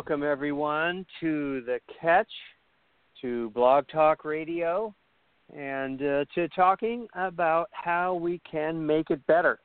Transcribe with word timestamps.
welcome 0.00 0.22
everyone 0.22 1.04
to 1.20 1.60
the 1.66 1.78
Catch, 2.00 2.30
to 3.20 3.50
Blog 3.50 3.84
Talk 3.92 4.24
Radio, 4.24 4.94
and 5.54 6.00
uh, 6.00 6.24
to 6.34 6.48
talking 6.56 7.06
about 7.14 7.68
how 7.72 8.14
we 8.14 8.40
can 8.50 8.86
make 8.86 9.10
it 9.10 9.20
better. 9.26 9.58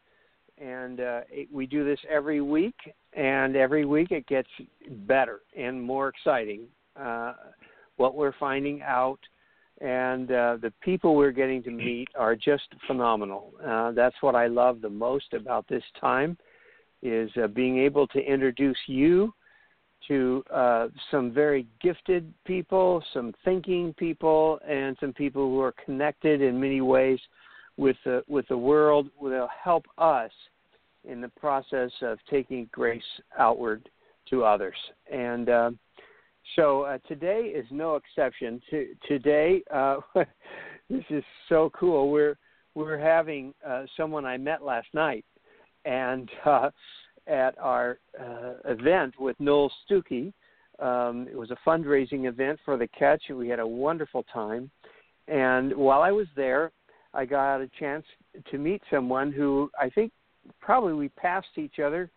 And 0.57 0.99
uh, 0.99 1.21
it, 1.29 1.47
we 1.53 1.65
do 1.65 1.85
this 1.85 1.99
every 2.11 2.41
week, 2.41 2.75
and 3.13 3.55
every 3.55 3.85
week 3.85 4.11
it 4.11 4.27
gets 4.27 4.49
better 5.07 5.39
and 5.57 5.81
more 5.81 6.09
exciting. 6.09 6.63
Uh, 6.99 7.35
what 7.95 8.15
we're 8.15 8.35
finding 8.37 8.81
out, 8.81 9.19
and 9.79 10.29
uh, 10.31 10.57
the 10.61 10.73
people 10.81 11.15
we're 11.15 11.31
getting 11.31 11.63
to 11.63 11.71
meet 11.71 12.09
are 12.19 12.35
just 12.35 12.67
phenomenal. 12.87 13.53
Uh, 13.65 13.93
that's 13.93 14.17
what 14.19 14.35
I 14.35 14.47
love 14.47 14.81
the 14.81 14.89
most 14.89 15.31
about 15.31 15.65
this 15.69 15.83
time, 16.01 16.37
is 17.01 17.31
uh, 17.41 17.47
being 17.47 17.77
able 17.77 18.05
to 18.07 18.19
introduce 18.19 18.77
you 18.87 19.33
to 20.07 20.43
uh, 20.53 20.87
some 21.09 21.31
very 21.31 21.67
gifted 21.81 22.31
people, 22.45 23.03
some 23.13 23.33
thinking 23.43 23.93
people, 23.97 24.59
and 24.67 24.95
some 24.99 25.13
people 25.13 25.49
who 25.49 25.61
are 25.61 25.73
connected 25.83 26.41
in 26.41 26.59
many 26.59 26.81
ways 26.81 27.19
with 27.77 27.97
the 28.05 28.23
with 28.27 28.47
the 28.47 28.57
world. 28.57 29.09
Will 29.19 29.49
help 29.63 29.85
us 29.97 30.31
in 31.03 31.21
the 31.21 31.29
process 31.29 31.91
of 32.01 32.19
taking 32.29 32.69
grace 32.71 33.03
outward 33.37 33.89
to 34.29 34.43
others. 34.43 34.75
And 35.11 35.49
uh, 35.49 35.71
so 36.55 36.83
uh, 36.83 36.97
today 37.07 37.51
is 37.55 37.65
no 37.71 37.95
exception. 37.95 38.61
To, 38.69 38.87
today, 39.07 39.63
uh, 39.73 39.97
this 40.89 41.03
is 41.09 41.23
so 41.49 41.71
cool. 41.77 42.09
We're 42.11 42.37
we're 42.75 42.97
having 42.97 43.53
uh, 43.65 43.83
someone 43.97 44.25
I 44.25 44.37
met 44.37 44.61
last 44.61 44.87
night, 44.93 45.25
and 45.85 46.29
uh, 46.45 46.69
at 47.27 47.57
our 47.59 47.99
uh, 48.19 48.53
event 48.65 49.13
with 49.19 49.39
Noel 49.39 49.71
Stookey. 49.89 50.33
Um, 50.79 51.27
it 51.31 51.37
was 51.37 51.51
a 51.51 51.57
fundraising 51.67 52.27
event 52.27 52.59
for 52.65 52.77
the 52.77 52.87
Catch. 52.87 53.23
And 53.29 53.37
we 53.37 53.47
had 53.47 53.59
a 53.59 53.67
wonderful 53.67 54.23
time, 54.31 54.69
and 55.27 55.73
while 55.75 56.01
I 56.01 56.11
was 56.11 56.27
there, 56.35 56.71
I 57.13 57.25
got 57.25 57.61
a 57.61 57.69
chance 57.79 58.05
to 58.51 58.57
meet 58.57 58.81
someone 58.91 59.31
who 59.31 59.71
I 59.79 59.89
think 59.89 60.11
probably 60.59 60.93
we 60.93 61.09
passed 61.09 61.47
each 61.57 61.79
other 61.79 62.11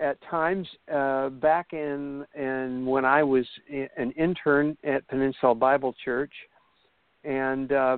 at 0.00 0.16
times 0.30 0.66
uh, 0.92 1.28
back 1.28 1.72
in 1.72 2.24
in 2.34 2.86
when 2.86 3.04
I 3.04 3.22
was 3.22 3.46
an 3.70 4.12
intern 4.12 4.76
at 4.84 5.06
Peninsula 5.08 5.54
Bible 5.54 5.94
Church, 6.04 6.32
and 7.24 7.72
uh, 7.72 7.96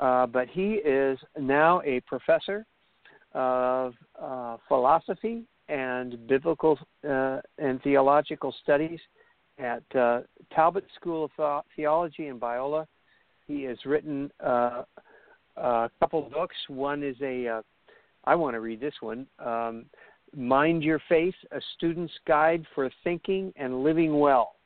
uh, 0.00 0.26
but 0.26 0.48
he 0.48 0.74
is 0.74 1.18
now 1.38 1.82
a 1.84 2.00
professor 2.00 2.66
of 3.34 3.94
uh, 4.20 4.56
philosophy 4.68 5.44
and 5.68 6.26
biblical 6.26 6.78
uh, 7.08 7.40
and 7.58 7.82
theological 7.82 8.54
studies 8.62 9.00
at 9.58 9.82
uh, 9.96 10.20
Talbot 10.54 10.84
School 10.96 11.30
of 11.38 11.62
Theology 11.76 12.28
in 12.28 12.38
Biola. 12.38 12.86
He 13.46 13.62
has 13.64 13.78
written 13.84 14.30
uh, 14.44 14.82
a 15.56 15.90
couple 16.00 16.22
books. 16.22 16.56
One 16.68 17.02
is 17.02 17.16
a, 17.22 17.48
uh, 17.48 17.62
I 18.24 18.34
want 18.34 18.54
to 18.54 18.60
read 18.60 18.80
this 18.80 18.94
one, 19.00 19.26
um, 19.38 19.84
Mind 20.36 20.82
Your 20.82 21.00
Faith, 21.08 21.34
A 21.52 21.60
Student's 21.76 22.14
Guide 22.26 22.64
for 22.74 22.90
Thinking 23.04 23.52
and 23.56 23.84
Living 23.84 24.18
Well. 24.18 24.56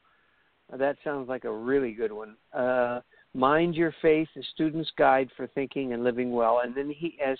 That 0.76 0.96
sounds 1.02 1.28
like 1.28 1.44
a 1.44 1.52
really 1.52 1.92
good 1.92 2.12
one. 2.12 2.36
Uh, 2.52 3.00
Mind 3.34 3.74
Your 3.74 3.94
Faith, 4.00 4.28
A 4.36 4.42
Student's 4.54 4.90
Guide 4.96 5.28
for 5.36 5.46
Thinking 5.48 5.92
and 5.92 6.04
Living 6.04 6.32
Well. 6.32 6.60
And 6.64 6.74
then 6.74 6.90
he 6.90 7.18
has 7.22 7.38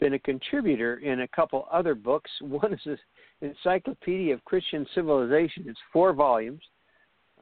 been 0.00 0.14
a 0.14 0.18
contributor 0.18 0.96
in 0.96 1.20
a 1.20 1.28
couple 1.28 1.68
other 1.70 1.94
books. 1.94 2.30
One 2.40 2.72
is 2.72 2.80
an 2.86 2.98
Encyclopedia 3.42 4.34
of 4.34 4.44
Christian 4.44 4.86
Civilization. 4.94 5.64
It's 5.66 5.78
four 5.92 6.12
volumes. 6.12 6.62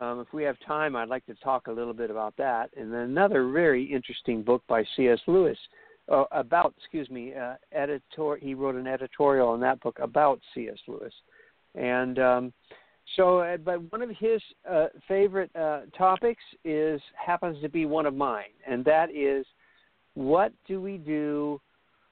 Um, 0.00 0.20
if 0.20 0.32
we 0.32 0.44
have 0.44 0.56
time, 0.66 0.94
I'd 0.94 1.08
like 1.08 1.26
to 1.26 1.34
talk 1.36 1.66
a 1.66 1.72
little 1.72 1.94
bit 1.94 2.10
about 2.10 2.36
that. 2.36 2.70
And 2.76 2.92
then 2.92 3.00
another 3.00 3.48
very 3.50 3.84
interesting 3.84 4.42
book 4.42 4.62
by 4.68 4.84
C.S. 4.96 5.18
Lewis 5.26 5.58
uh, 6.10 6.24
about, 6.30 6.74
excuse 6.78 7.10
me, 7.10 7.34
uh, 7.34 7.54
editor. 7.72 8.36
He 8.40 8.54
wrote 8.54 8.76
an 8.76 8.86
editorial 8.86 9.54
in 9.54 9.60
that 9.62 9.80
book 9.80 9.98
about 10.00 10.40
C.S. 10.54 10.78
Lewis. 10.86 11.12
And 11.74 12.18
um, 12.20 12.52
so, 13.16 13.40
uh, 13.40 13.56
but 13.56 13.90
one 13.90 14.02
of 14.02 14.10
his 14.10 14.40
uh, 14.70 14.86
favorite 15.06 15.50
uh, 15.56 15.82
topics 15.96 16.42
is 16.64 17.00
happens 17.14 17.60
to 17.62 17.68
be 17.68 17.86
one 17.86 18.06
of 18.06 18.14
mine, 18.14 18.52
and 18.66 18.84
that 18.84 19.10
is 19.14 19.46
what 20.14 20.52
do 20.66 20.80
we 20.80 20.98
do 20.98 21.60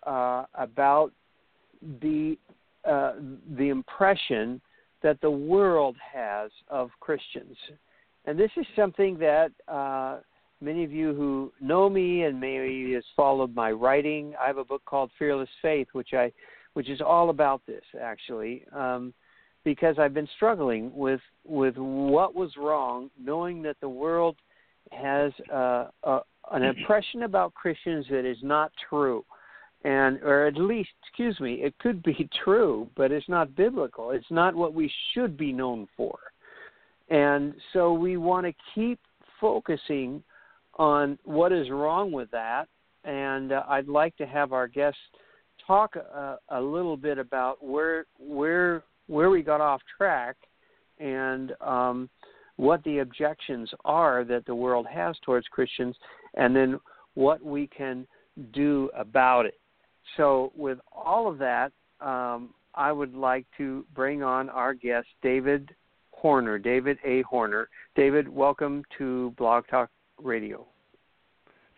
uh, 0.06 0.44
about 0.54 1.12
the 2.00 2.38
uh, 2.88 3.14
the 3.56 3.68
impression 3.68 4.60
that 5.02 5.20
the 5.20 5.30
world 5.30 5.96
has 6.12 6.50
of 6.68 6.90
Christians, 7.00 7.56
and 8.24 8.38
this 8.38 8.50
is 8.56 8.66
something 8.74 9.18
that 9.18 9.50
uh, 9.68 10.18
many 10.60 10.84
of 10.84 10.92
you 10.92 11.14
who 11.14 11.52
know 11.60 11.88
me 11.88 12.22
and 12.22 12.40
maybe 12.40 12.92
has 12.94 13.04
followed 13.14 13.54
my 13.54 13.70
writing. 13.70 14.34
I 14.40 14.46
have 14.46 14.58
a 14.58 14.64
book 14.64 14.82
called 14.84 15.10
Fearless 15.18 15.48
Faith, 15.60 15.88
which 15.92 16.14
I 16.14 16.32
which 16.74 16.88
is 16.88 17.00
all 17.00 17.30
about 17.30 17.62
this 17.66 17.84
actually. 18.00 18.64
Um, 18.74 19.12
because 19.64 19.98
I've 19.98 20.14
been 20.14 20.28
struggling 20.36 20.92
with 20.94 21.20
with 21.44 21.76
what 21.76 22.34
was 22.34 22.52
wrong, 22.56 23.10
knowing 23.20 23.62
that 23.62 23.76
the 23.80 23.88
world 23.88 24.36
has 24.92 25.32
uh, 25.52 25.88
a, 26.04 26.20
an 26.52 26.62
impression 26.62 27.24
about 27.24 27.52
Christians 27.54 28.06
that 28.08 28.24
is 28.24 28.38
not 28.42 28.70
true 28.88 29.24
and 29.86 30.20
or 30.24 30.46
at 30.46 30.56
least 30.56 30.90
excuse 31.02 31.38
me 31.38 31.54
it 31.62 31.72
could 31.78 32.02
be 32.02 32.28
true 32.44 32.90
but 32.96 33.12
it's 33.12 33.28
not 33.28 33.54
biblical. 33.54 34.10
It's 34.10 34.30
not 34.30 34.54
what 34.54 34.74
we 34.74 34.92
should 35.12 35.36
be 35.36 35.52
known 35.52 35.86
for. 35.96 36.18
And 37.08 37.54
so 37.72 37.92
we 37.92 38.16
want 38.16 38.46
to 38.46 38.52
keep 38.74 38.98
focusing 39.40 40.22
on 40.74 41.18
what 41.24 41.52
is 41.52 41.70
wrong 41.70 42.10
with 42.10 42.30
that. 42.32 42.66
And 43.04 43.52
uh, 43.52 43.62
i'd 43.68 43.88
like 43.88 44.16
to 44.16 44.26
have 44.26 44.52
our 44.52 44.66
guests 44.66 44.98
talk 45.64 45.96
uh, 45.96 46.36
a 46.50 46.60
little 46.60 46.96
bit 46.96 47.18
about 47.18 47.64
where 47.64 48.06
where 48.18 48.82
where 49.06 49.30
we 49.30 49.42
got 49.42 49.60
off 49.60 49.80
track 49.96 50.36
and 50.98 51.52
um, 51.60 52.10
what 52.56 52.82
the 52.84 52.98
objections 52.98 53.70
are 53.84 54.24
that 54.24 54.44
the 54.46 54.54
world 54.54 54.86
has 54.92 55.16
towards 55.24 55.46
christians 55.48 55.94
and 56.34 56.54
then 56.54 56.80
what 57.14 57.42
we 57.44 57.68
can 57.68 58.06
do 58.52 58.90
about 58.96 59.46
it 59.46 59.54
so, 60.16 60.52
with 60.56 60.78
all 60.92 61.28
of 61.28 61.38
that, 61.38 61.72
um, 62.00 62.50
I 62.74 62.92
would 62.92 63.14
like 63.14 63.46
to 63.58 63.84
bring 63.94 64.22
on 64.22 64.48
our 64.50 64.74
guest, 64.74 65.08
David 65.22 65.74
Horner, 66.10 66.58
David 66.58 66.98
A. 67.04 67.22
Horner. 67.22 67.68
David, 67.94 68.28
welcome 68.28 68.82
to 68.98 69.34
Blog 69.38 69.64
Talk 69.68 69.90
Radio. 70.22 70.66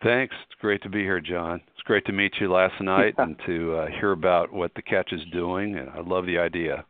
Thanks. 0.03 0.33
It's 0.45 0.59
great 0.61 0.81
to 0.83 0.89
be 0.89 0.99
here, 0.99 1.19
John. 1.19 1.61
It's 1.73 1.83
great 1.83 2.05
to 2.05 2.13
meet 2.13 2.33
you 2.39 2.51
last 2.51 2.73
night 2.81 3.15
and 3.17 3.35
to 3.45 3.75
uh, 3.75 3.87
hear 3.99 4.11
about 4.11 4.51
what 4.51 4.73
the 4.75 4.81
catch 4.81 5.11
is 5.11 5.21
doing. 5.33 5.77
And 5.77 5.89
I 5.89 6.01
love 6.01 6.25
the 6.25 6.37
idea. 6.37 6.85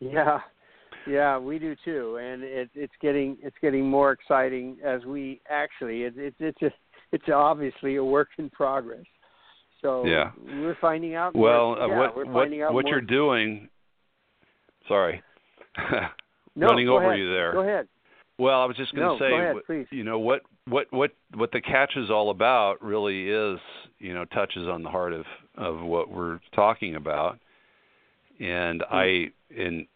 Yeah, 0.00 0.40
yeah, 1.06 1.38
we 1.38 1.58
do 1.58 1.74
too, 1.84 2.16
and 2.16 2.42
it, 2.42 2.70
it's 2.74 2.92
getting 3.00 3.36
it's 3.42 3.56
getting 3.62 3.88
more 3.88 4.12
exciting 4.12 4.76
as 4.84 5.04
we 5.04 5.40
actually 5.48 6.02
it, 6.02 6.14
it, 6.16 6.34
it's 6.38 6.74
it's 7.12 7.24
obviously 7.32 7.96
a 7.96 8.04
work 8.04 8.28
in 8.38 8.50
progress. 8.50 9.04
So 9.84 10.06
yeah. 10.06 10.30
we're 10.46 10.78
finding 10.80 11.14
out. 11.14 11.36
Well, 11.36 11.76
uh, 11.78 11.86
yeah, 11.86 11.98
what 11.98 12.16
what 12.26 12.72
what 12.72 12.86
you're 12.86 13.02
doing? 13.02 13.68
Sorry, 14.88 15.22
no, 16.56 16.68
running 16.68 16.88
over 16.88 17.04
ahead. 17.04 17.18
you 17.18 17.30
there. 17.30 17.52
Go 17.52 17.60
ahead. 17.60 17.88
Well, 18.38 18.62
I 18.62 18.64
was 18.64 18.76
just 18.78 18.94
going 18.94 19.06
No, 19.06 19.18
to 19.18 19.24
say, 19.24 19.28
go 19.68 19.76
ahead, 19.76 19.86
you 19.90 20.04
know 20.04 20.18
what 20.18 20.40
what 20.66 20.86
what 20.90 21.10
what 21.34 21.52
the 21.52 21.60
catch 21.60 21.96
is 21.96 22.10
all 22.10 22.30
about 22.30 22.82
really 22.82 23.28
is, 23.28 23.60
you 23.98 24.14
know, 24.14 24.24
touches 24.24 24.66
on 24.66 24.82
the 24.82 24.88
heart 24.88 25.12
of 25.12 25.26
of 25.56 25.82
what 25.82 26.10
we're 26.10 26.40
talking 26.54 26.96
about. 26.96 27.38
And 28.40 28.82
Hmm. 28.88 28.94
I 28.96 29.26
in 29.50 29.86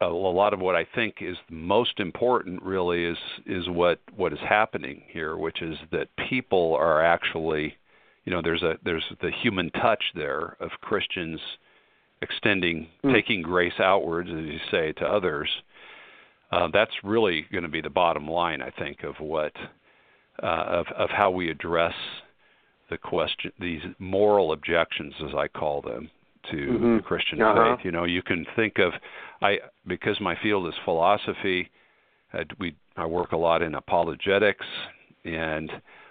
a, 0.00 0.08
lot 0.08 0.52
of 0.54 0.60
what 0.60 0.74
I 0.74 0.86
think 0.92 1.16
is 1.20 1.36
most 1.48 2.00
important 2.00 2.62
really 2.62 3.04
is 3.04 3.18
is 3.46 3.68
what 3.68 4.00
what 4.16 4.32
is 4.32 4.40
happening 4.40 5.04
here, 5.08 5.36
which 5.36 5.62
is 5.62 5.76
that 5.92 6.08
people 6.28 6.74
are 6.74 7.00
actually, 7.04 7.76
you 8.24 8.32
know, 8.32 8.42
there's 8.42 8.62
a 8.62 8.74
there's 8.84 9.04
the 9.20 9.30
human 9.42 9.70
touch 9.70 10.02
there 10.14 10.56
of 10.60 10.70
Christians 10.80 11.40
extending, 12.22 12.88
mm. 13.04 13.12
taking 13.12 13.42
grace 13.42 13.78
outwards, 13.78 14.28
as 14.30 14.44
you 14.44 14.58
say, 14.70 14.92
to 14.92 15.04
others. 15.04 15.48
Uh, 16.52 16.68
that's 16.72 16.92
really 17.04 17.46
going 17.52 17.62
to 17.62 17.68
be 17.70 17.80
the 17.80 17.90
bottom 17.90 18.28
line, 18.28 18.60
I 18.60 18.70
think, 18.70 19.04
of 19.04 19.14
what 19.20 19.52
uh, 20.42 20.64
of 20.66 20.86
of 20.96 21.10
how 21.10 21.30
we 21.30 21.50
address 21.50 21.94
the 22.90 22.98
question, 22.98 23.52
these 23.60 23.82
moral 23.98 24.52
objections, 24.52 25.14
as 25.24 25.34
I 25.36 25.48
call 25.48 25.80
them, 25.80 26.10
to 26.50 26.56
mm-hmm. 26.56 26.96
the 26.96 27.02
Christian 27.02 27.40
uh-huh. 27.40 27.76
faith. 27.76 27.84
You 27.84 27.92
know, 27.92 28.04
you 28.04 28.22
can 28.22 28.44
think 28.56 28.78
of 28.78 28.92
I 29.40 29.58
because 29.86 30.20
my 30.20 30.36
field 30.42 30.66
is 30.66 30.74
philosophy. 30.84 31.70
Uh, 32.32 32.44
we 32.58 32.76
I 32.96 33.06
work 33.06 33.32
a 33.32 33.36
lot 33.36 33.62
in 33.62 33.74
apologetics, 33.74 34.66
and 35.24 35.70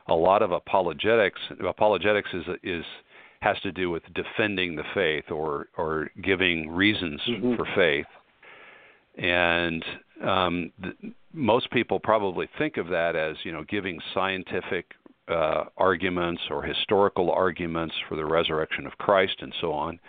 a 0.09 0.15
lot 0.15 0.41
of 0.41 0.51
apologetics 0.51 1.39
apologetics 1.67 2.29
is 2.33 2.43
is 2.63 2.85
has 3.41 3.59
to 3.61 3.71
do 3.71 3.89
with 3.89 4.03
defending 4.13 4.75
the 4.75 4.83
faith 4.93 5.31
or 5.31 5.67
or 5.77 6.09
giving 6.23 6.69
reasons 6.69 7.21
mm-hmm. 7.27 7.55
for 7.55 7.65
faith. 7.75 8.05
And 9.17 9.83
um, 10.25 10.71
the, 10.79 10.93
most 11.33 11.69
people 11.71 11.99
probably 11.99 12.49
think 12.57 12.77
of 12.77 12.87
that 12.87 13.15
as 13.15 13.37
you 13.43 13.51
know 13.51 13.63
giving 13.67 13.99
scientific 14.13 14.85
uh, 15.27 15.65
arguments 15.77 16.41
or 16.49 16.63
historical 16.63 17.31
arguments 17.31 17.95
for 18.07 18.15
the 18.15 18.25
resurrection 18.25 18.85
of 18.85 18.97
Christ 18.97 19.35
and 19.39 19.53
so 19.61 19.71
on. 19.71 19.99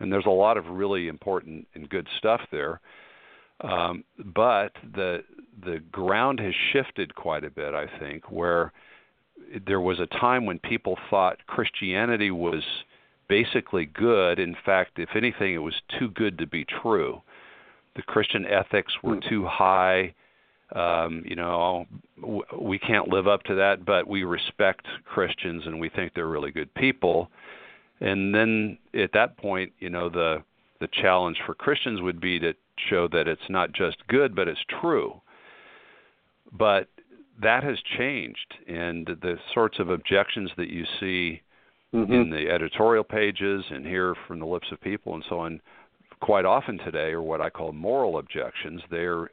And 0.00 0.12
there's 0.12 0.26
a 0.26 0.30
lot 0.30 0.56
of 0.56 0.66
really 0.66 1.08
important 1.08 1.66
and 1.74 1.88
good 1.88 2.08
stuff 2.18 2.40
there. 2.50 2.80
Um, 3.60 4.04
but 4.34 4.72
the 4.94 5.22
the 5.64 5.78
ground 5.92 6.40
has 6.40 6.52
shifted 6.72 7.14
quite 7.14 7.44
a 7.44 7.50
bit, 7.50 7.72
I 7.72 7.86
think, 8.00 8.30
where 8.30 8.72
there 9.66 9.80
was 9.80 10.00
a 10.00 10.06
time 10.06 10.46
when 10.46 10.58
people 10.58 10.98
thought 11.10 11.46
Christianity 11.46 12.30
was 12.30 12.62
basically 13.28 13.86
good. 13.86 14.38
In 14.38 14.56
fact, 14.64 14.98
if 14.98 15.10
anything, 15.14 15.54
it 15.54 15.58
was 15.58 15.74
too 15.98 16.10
good 16.10 16.38
to 16.38 16.46
be 16.46 16.64
true. 16.64 17.22
The 17.96 18.02
Christian 18.02 18.44
ethics 18.46 18.92
were 19.02 19.14
hmm. 19.14 19.28
too 19.28 19.46
high 19.46 20.14
um, 20.74 21.22
you 21.24 21.36
know, 21.36 21.86
we 22.58 22.78
can't 22.78 23.08
live 23.08 23.28
up 23.28 23.42
to 23.44 23.54
that, 23.54 23.84
but 23.84 24.08
we 24.08 24.24
respect 24.24 24.86
Christians 25.04 25.62
and 25.66 25.78
we 25.78 25.88
think 25.88 26.12
they're 26.14 26.26
really 26.26 26.50
good 26.50 26.72
people. 26.74 27.30
And 28.00 28.34
then 28.34 28.78
at 28.94 29.12
that 29.12 29.36
point, 29.36 29.72
you 29.78 29.90
know, 29.90 30.08
the 30.08 30.42
the 30.80 30.88
challenge 31.00 31.38
for 31.46 31.54
Christians 31.54 32.02
would 32.02 32.20
be 32.20 32.38
to 32.40 32.52
show 32.90 33.06
that 33.08 33.28
it's 33.28 33.48
not 33.48 33.72
just 33.72 33.96
good, 34.08 34.34
but 34.34 34.48
it's 34.48 34.60
true. 34.80 35.20
But 36.52 36.88
that 37.42 37.64
has 37.64 37.78
changed, 37.98 38.54
and 38.66 39.06
the 39.06 39.36
sorts 39.52 39.78
of 39.78 39.88
objections 39.90 40.50
that 40.56 40.68
you 40.68 40.84
see 41.00 41.42
mm-hmm. 41.94 42.12
in 42.12 42.30
the 42.30 42.50
editorial 42.50 43.04
pages 43.04 43.64
and 43.70 43.86
hear 43.86 44.14
from 44.26 44.38
the 44.38 44.46
lips 44.46 44.68
of 44.72 44.80
people 44.80 45.14
and 45.14 45.24
so 45.28 45.38
on 45.38 45.60
quite 46.20 46.44
often 46.44 46.78
today 46.78 47.10
are 47.10 47.22
what 47.22 47.40
I 47.40 47.50
call 47.50 47.72
moral 47.72 48.18
objections. 48.18 48.80
They're 48.90 49.30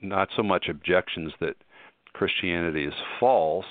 not 0.00 0.28
so 0.36 0.42
much 0.42 0.68
objections 0.68 1.32
that 1.40 1.56
Christianity 2.12 2.84
is 2.84 2.94
false 3.18 3.66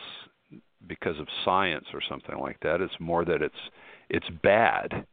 because 0.86 1.20
of 1.20 1.28
science 1.46 1.86
or 1.94 2.02
something 2.08 2.38
like 2.40 2.60
that. 2.62 2.82
It's 2.82 3.00
more 3.00 3.26
that 3.26 3.42
it's 3.42 3.56
it's 4.10 4.30
bad. 4.44 5.06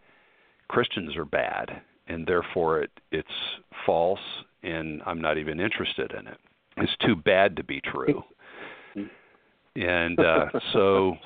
Christians 0.69 1.17
are 1.17 1.25
bad, 1.25 1.83
and 2.09 2.27
therefore 2.27 2.83
it 2.83 2.91
it's 3.13 3.29
false, 3.87 4.21
and 4.63 5.03
I'm 5.07 5.21
not 5.21 5.39
even 5.39 5.61
interested 5.61 6.13
in 6.13 6.27
it. 6.27 6.39
It's 6.77 6.97
too 7.07 7.15
bad 7.15 7.57
to 7.57 7.65
be 7.65 7.81
true. 7.81 8.25
And 9.77 10.21
uh, 10.21 10.47
so, 10.73 11.17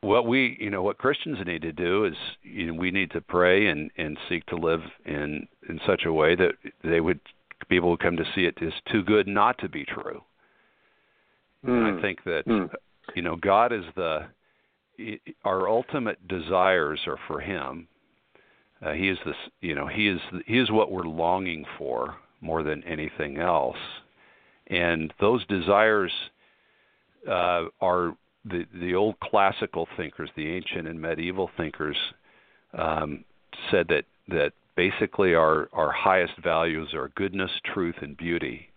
what 0.00 0.26
we 0.26 0.56
you 0.60 0.70
know 0.70 0.82
what 0.82 0.98
Christians 0.98 1.38
need 1.46 1.62
to 1.62 1.72
do 1.72 2.04
is 2.04 2.14
you 2.42 2.66
know 2.66 2.74
we 2.74 2.90
need 2.90 3.10
to 3.12 3.20
pray 3.20 3.68
and 3.68 3.90
and 3.96 4.18
seek 4.28 4.44
to 4.46 4.56
live 4.56 4.80
in 5.06 5.46
in 5.68 5.80
such 5.86 6.02
a 6.04 6.12
way 6.12 6.34
that 6.34 6.52
they 6.82 7.00
would 7.00 7.20
people 7.68 7.90
who 7.90 7.96
come 7.96 8.16
to 8.16 8.24
see 8.34 8.44
it 8.44 8.58
is 8.60 8.72
too 8.90 9.02
good 9.02 9.26
not 9.26 9.58
to 9.58 9.68
be 9.68 9.84
true. 9.84 10.22
Mm. 11.64 11.88
And 11.88 11.98
I 11.98 12.02
think 12.02 12.24
that 12.24 12.42
mm. 12.46 12.68
you 13.14 13.22
know 13.22 13.36
God 13.36 13.72
is 13.72 13.84
the 13.94 14.26
our 15.44 15.68
ultimate 15.68 16.26
desires 16.28 17.00
are 17.06 17.18
for 17.26 17.40
Him. 17.40 17.88
Uh, 18.84 18.92
he 18.92 19.08
is 19.08 19.18
this, 19.24 19.36
you 19.60 19.74
know, 19.74 19.86
He 19.86 20.08
is 20.08 20.20
He 20.46 20.58
is 20.58 20.70
what 20.70 20.90
we're 20.90 21.02
longing 21.02 21.64
for 21.78 22.16
more 22.40 22.62
than 22.62 22.84
anything 22.84 23.38
else, 23.38 23.76
and 24.68 25.12
those 25.20 25.46
desires 25.46 26.12
uh, 27.28 27.64
are 27.80 28.16
the 28.44 28.64
the 28.74 28.94
old 28.94 29.18
classical 29.20 29.88
thinkers, 29.96 30.30
the 30.36 30.52
ancient 30.52 30.86
and 30.86 31.00
medieval 31.00 31.50
thinkers, 31.56 31.96
um, 32.76 33.24
said 33.70 33.88
that 33.88 34.04
that 34.28 34.52
basically 34.76 35.34
our 35.34 35.68
our 35.72 35.92
highest 35.92 36.34
values 36.42 36.92
are 36.94 37.10
goodness, 37.16 37.50
truth, 37.72 37.96
and 38.02 38.16
beauty, 38.16 38.68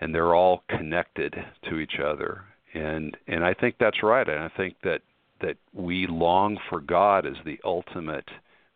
and 0.00 0.14
they're 0.14 0.34
all 0.34 0.62
connected 0.68 1.34
to 1.68 1.78
each 1.78 1.98
other. 2.04 2.44
And 2.74 3.16
and 3.26 3.44
I 3.44 3.54
think 3.54 3.76
that's 3.78 4.02
right. 4.02 4.28
And 4.28 4.38
I 4.38 4.50
think 4.56 4.76
that 4.84 5.02
that 5.40 5.56
we 5.72 6.06
long 6.06 6.58
for 6.68 6.80
God 6.80 7.26
as 7.26 7.36
the 7.44 7.58
ultimate 7.64 8.28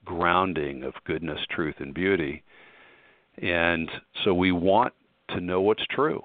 grounding 0.05 0.82
of 0.82 0.94
goodness, 1.05 1.40
truth, 1.50 1.76
and 1.78 1.94
beauty. 1.94 2.43
And 3.38 3.90
so 4.25 4.35
we 4.35 4.52
want 4.52 4.93
to 5.31 5.40
know 5.40 5.61
what's 5.61 5.85
true, 5.90 6.23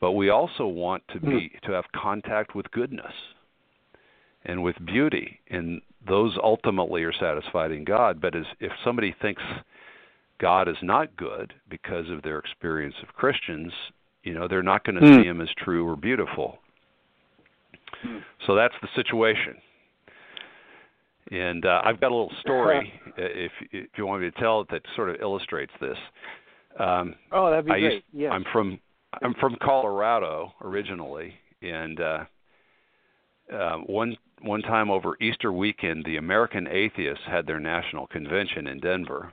but 0.00 0.12
we 0.12 0.28
also 0.28 0.66
want 0.66 1.02
to 1.12 1.20
be 1.20 1.52
to 1.64 1.72
have 1.72 1.84
contact 1.94 2.54
with 2.54 2.70
goodness 2.70 3.12
and 4.44 4.62
with 4.62 4.76
beauty. 4.84 5.40
And 5.50 5.80
those 6.06 6.36
ultimately 6.42 7.02
are 7.02 7.12
satisfied 7.12 7.72
in 7.72 7.84
God. 7.84 8.20
But 8.20 8.36
as, 8.36 8.44
if 8.60 8.72
somebody 8.84 9.14
thinks 9.20 9.42
God 10.38 10.68
is 10.68 10.76
not 10.82 11.16
good 11.16 11.54
because 11.68 12.10
of 12.10 12.22
their 12.22 12.38
experience 12.38 12.94
of 13.02 13.14
Christians, 13.14 13.72
you 14.22 14.34
know, 14.34 14.46
they're 14.48 14.62
not 14.62 14.84
going 14.84 15.00
to 15.00 15.06
mm. 15.06 15.22
see 15.22 15.28
him 15.28 15.40
as 15.40 15.48
true 15.58 15.88
or 15.88 15.96
beautiful. 15.96 16.58
Mm. 18.06 18.20
So 18.46 18.54
that's 18.54 18.74
the 18.82 18.88
situation. 18.94 19.56
And 21.30 21.64
uh, 21.66 21.80
I've 21.84 22.00
got 22.00 22.12
a 22.12 22.14
little 22.14 22.32
story, 22.40 22.92
if 23.16 23.50
if 23.72 23.88
you 23.96 24.06
want 24.06 24.22
me 24.22 24.30
to 24.30 24.38
tell 24.38 24.60
it, 24.60 24.68
that 24.70 24.82
sort 24.94 25.10
of 25.10 25.16
illustrates 25.20 25.72
this. 25.80 25.96
Um, 26.78 27.16
oh, 27.32 27.50
that'd 27.50 27.66
be 27.66 27.72
I 27.72 27.80
great. 27.80 27.92
Used, 27.94 28.04
yes. 28.12 28.30
I'm 28.32 28.44
from 28.52 28.78
I'm 29.22 29.34
from 29.34 29.56
Colorado 29.62 30.52
originally, 30.62 31.34
and 31.62 32.00
uh, 32.00 32.24
uh, 33.52 33.76
one 33.86 34.16
one 34.42 34.62
time 34.62 34.90
over 34.90 35.16
Easter 35.20 35.52
weekend, 35.52 36.04
the 36.04 36.16
American 36.16 36.68
Atheists 36.68 37.24
had 37.26 37.46
their 37.46 37.60
national 37.60 38.06
convention 38.06 38.66
in 38.66 38.80
Denver, 38.80 39.32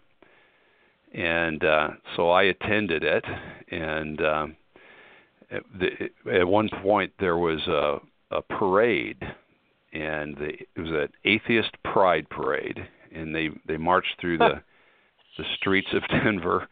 and 1.13 1.63
uh, 1.63 1.89
so 2.15 2.29
I 2.29 2.43
attended 2.43 3.03
it. 3.03 3.25
And 3.69 4.21
um, 4.21 4.55
at, 5.51 5.63
the, 5.77 6.31
at 6.31 6.47
one 6.47 6.69
point, 6.81 7.11
there 7.19 7.37
was 7.37 7.59
a, 7.67 7.99
a 8.35 8.41
parade, 8.41 9.21
and 9.91 10.35
the, 10.37 10.49
it 10.75 10.79
was 10.79 10.89
an 10.89 11.09
atheist 11.25 11.71
pride 11.83 12.29
parade, 12.29 12.79
and 13.13 13.35
they 13.35 13.49
they 13.67 13.77
marched 13.77 14.19
through 14.19 14.37
the 14.37 14.61
the 15.37 15.43
streets 15.57 15.89
of 15.93 16.03
Denver, 16.23 16.67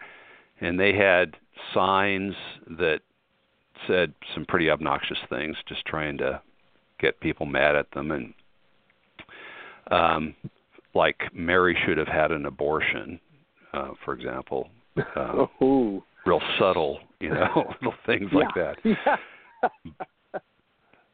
and 0.61 0.79
they 0.79 0.93
had 0.93 1.35
signs 1.73 2.33
that 2.77 2.99
said 3.87 4.13
some 4.33 4.45
pretty 4.45 4.69
obnoxious 4.69 5.17
things, 5.29 5.57
just 5.67 5.85
trying 5.85 6.17
to 6.19 6.41
get 6.99 7.19
people 7.19 7.45
mad 7.45 7.75
at 7.75 7.89
them 7.91 8.11
and 8.11 8.33
um 9.89 10.35
like 10.93 11.21
Mary 11.33 11.77
should 11.85 11.97
have 11.97 12.07
had 12.07 12.31
an 12.31 12.45
abortion, 12.45 13.19
uh, 13.73 13.91
for 14.03 14.13
example. 14.13 14.69
Um, 15.15 15.47
oh. 15.61 16.03
real 16.25 16.41
subtle, 16.59 16.99
you 17.19 17.29
know, 17.29 17.73
little 17.81 17.97
things 18.05 18.29
yeah. 18.31 18.37
like 18.37 18.55
that. 18.55 18.75
Yeah. 18.83 20.01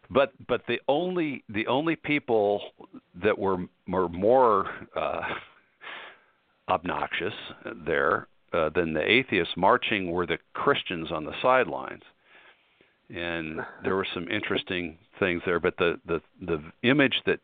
but 0.09 0.31
but 0.47 0.61
the 0.67 0.79
only 0.87 1.43
the 1.49 1.67
only 1.67 1.95
people 1.95 2.61
that 3.23 3.37
were 3.37 3.57
were 3.87 4.09
more 4.09 4.67
uh, 4.95 5.21
obnoxious 6.69 7.33
there 7.85 8.27
uh, 8.53 8.69
than 8.69 8.93
the 8.93 9.03
atheists 9.03 9.53
marching 9.57 10.11
were 10.11 10.25
the 10.25 10.37
Christians 10.53 11.11
on 11.11 11.25
the 11.25 11.33
sidelines 11.41 12.03
and 13.09 13.61
there 13.83 13.95
were 13.95 14.07
some 14.13 14.27
interesting 14.29 14.97
things 15.19 15.41
there. 15.45 15.59
But 15.59 15.77
the 15.77 15.99
the 16.05 16.21
the 16.41 16.61
image 16.83 17.21
that 17.25 17.39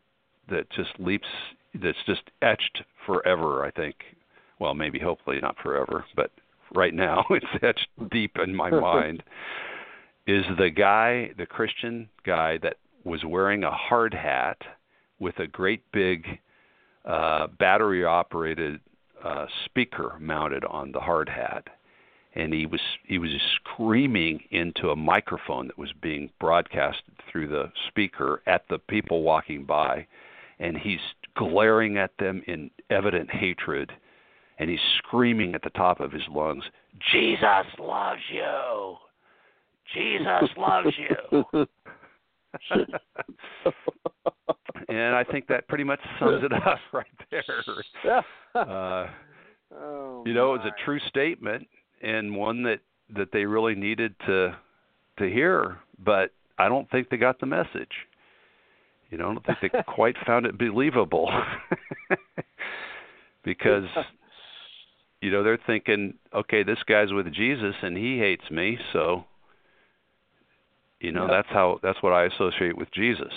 that 0.48 0.70
just 0.70 0.90
leaps 0.98 1.28
that's 1.74 1.98
just 2.06 2.22
etched 2.42 2.82
forever. 3.06 3.64
I 3.64 3.70
think. 3.70 3.96
Well, 4.60 4.74
maybe 4.74 4.98
hopefully 4.98 5.40
not 5.40 5.56
forever, 5.62 6.04
but 6.14 6.30
right 6.74 6.94
now 6.94 7.24
it's 7.30 7.46
etched 7.62 7.88
deep 8.10 8.36
in 8.42 8.54
my 8.54 8.70
mind. 8.80 9.22
Is 10.26 10.44
the 10.58 10.70
guy, 10.70 11.32
the 11.36 11.46
Christian 11.46 12.08
guy 12.24 12.58
that 12.62 12.76
was 13.04 13.20
wearing 13.26 13.64
a 13.64 13.70
hard 13.70 14.14
hat 14.14 14.56
with 15.18 15.38
a 15.38 15.46
great 15.46 15.82
big 15.92 16.24
uh, 17.04 17.48
battery 17.58 18.04
operated 18.04 18.80
uh, 19.24 19.46
speaker 19.64 20.16
mounted 20.20 20.64
on 20.66 20.92
the 20.92 21.00
hard 21.00 21.28
hat 21.28 21.66
and 22.34 22.52
he 22.52 22.66
was 22.66 22.80
he 23.06 23.18
was 23.18 23.30
screaming 23.56 24.40
into 24.50 24.90
a 24.90 24.96
microphone 24.96 25.66
that 25.68 25.78
was 25.78 25.92
being 26.02 26.30
broadcasted 26.38 27.14
through 27.30 27.48
the 27.48 27.70
speaker 27.88 28.42
at 28.46 28.64
the 28.68 28.78
people 28.78 29.22
walking 29.22 29.64
by 29.64 30.06
and 30.58 30.76
he's 30.76 31.00
glaring 31.36 31.96
at 31.96 32.10
them 32.18 32.42
in 32.46 32.70
evident 32.90 33.30
hatred 33.30 33.90
and 34.58 34.68
he's 34.68 34.78
screaming 34.98 35.54
at 35.54 35.62
the 35.62 35.70
top 35.70 36.00
of 36.00 36.12
his 36.12 36.22
lungs 36.30 36.64
jesus 37.12 37.66
loves 37.78 38.20
you! 38.30 38.96
Jesus 39.94 40.50
loves 40.56 40.94
you 40.98 41.66
and 44.94 45.14
i 45.14 45.24
think 45.24 45.46
that 45.46 45.66
pretty 45.68 45.84
much 45.84 46.00
sums 46.18 46.42
it 46.42 46.52
up 46.52 46.78
right 46.92 47.06
there 47.30 47.42
uh, 48.54 49.06
oh, 49.76 50.22
you 50.24 50.34
know, 50.34 50.54
it 50.54 50.58
was 50.58 50.66
a 50.66 50.84
true 50.84 51.00
statement 51.08 51.66
and 52.02 52.34
one 52.34 52.62
that 52.62 52.80
that 53.14 53.32
they 53.32 53.44
really 53.44 53.74
needed 53.74 54.14
to 54.26 54.56
to 55.18 55.24
hear, 55.24 55.78
but 56.02 56.32
I 56.58 56.68
don't 56.68 56.90
think 56.90 57.08
they 57.10 57.16
got 57.16 57.40
the 57.40 57.46
message. 57.46 57.92
You 59.10 59.18
know, 59.18 59.30
I 59.30 59.34
don't 59.34 59.46
think 59.46 59.58
they 59.60 59.82
quite 59.86 60.16
found 60.26 60.46
it 60.46 60.58
believable. 60.58 61.30
because 63.44 63.84
you 65.20 65.30
know, 65.30 65.42
they're 65.42 65.58
thinking, 65.66 66.14
okay, 66.34 66.62
this 66.62 66.78
guy's 66.86 67.12
with 67.12 67.32
Jesus 67.32 67.74
and 67.82 67.96
he 67.96 68.18
hates 68.18 68.50
me, 68.50 68.78
so 68.92 69.24
you 71.00 71.12
know, 71.12 71.28
that's 71.28 71.48
how 71.48 71.80
that's 71.82 72.02
what 72.02 72.12
I 72.12 72.24
associate 72.24 72.76
with 72.76 72.90
Jesus. 72.92 73.32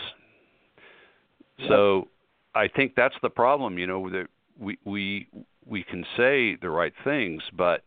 So 1.67 2.07
I 2.53 2.67
think 2.67 2.93
that's 2.95 3.15
the 3.21 3.29
problem, 3.29 3.77
you 3.77 3.87
know, 3.87 4.09
that 4.09 4.27
we 4.59 4.77
we 4.85 5.27
we 5.65 5.83
can 5.83 6.05
say 6.15 6.55
the 6.61 6.69
right 6.69 6.93
things, 7.03 7.41
but 7.55 7.83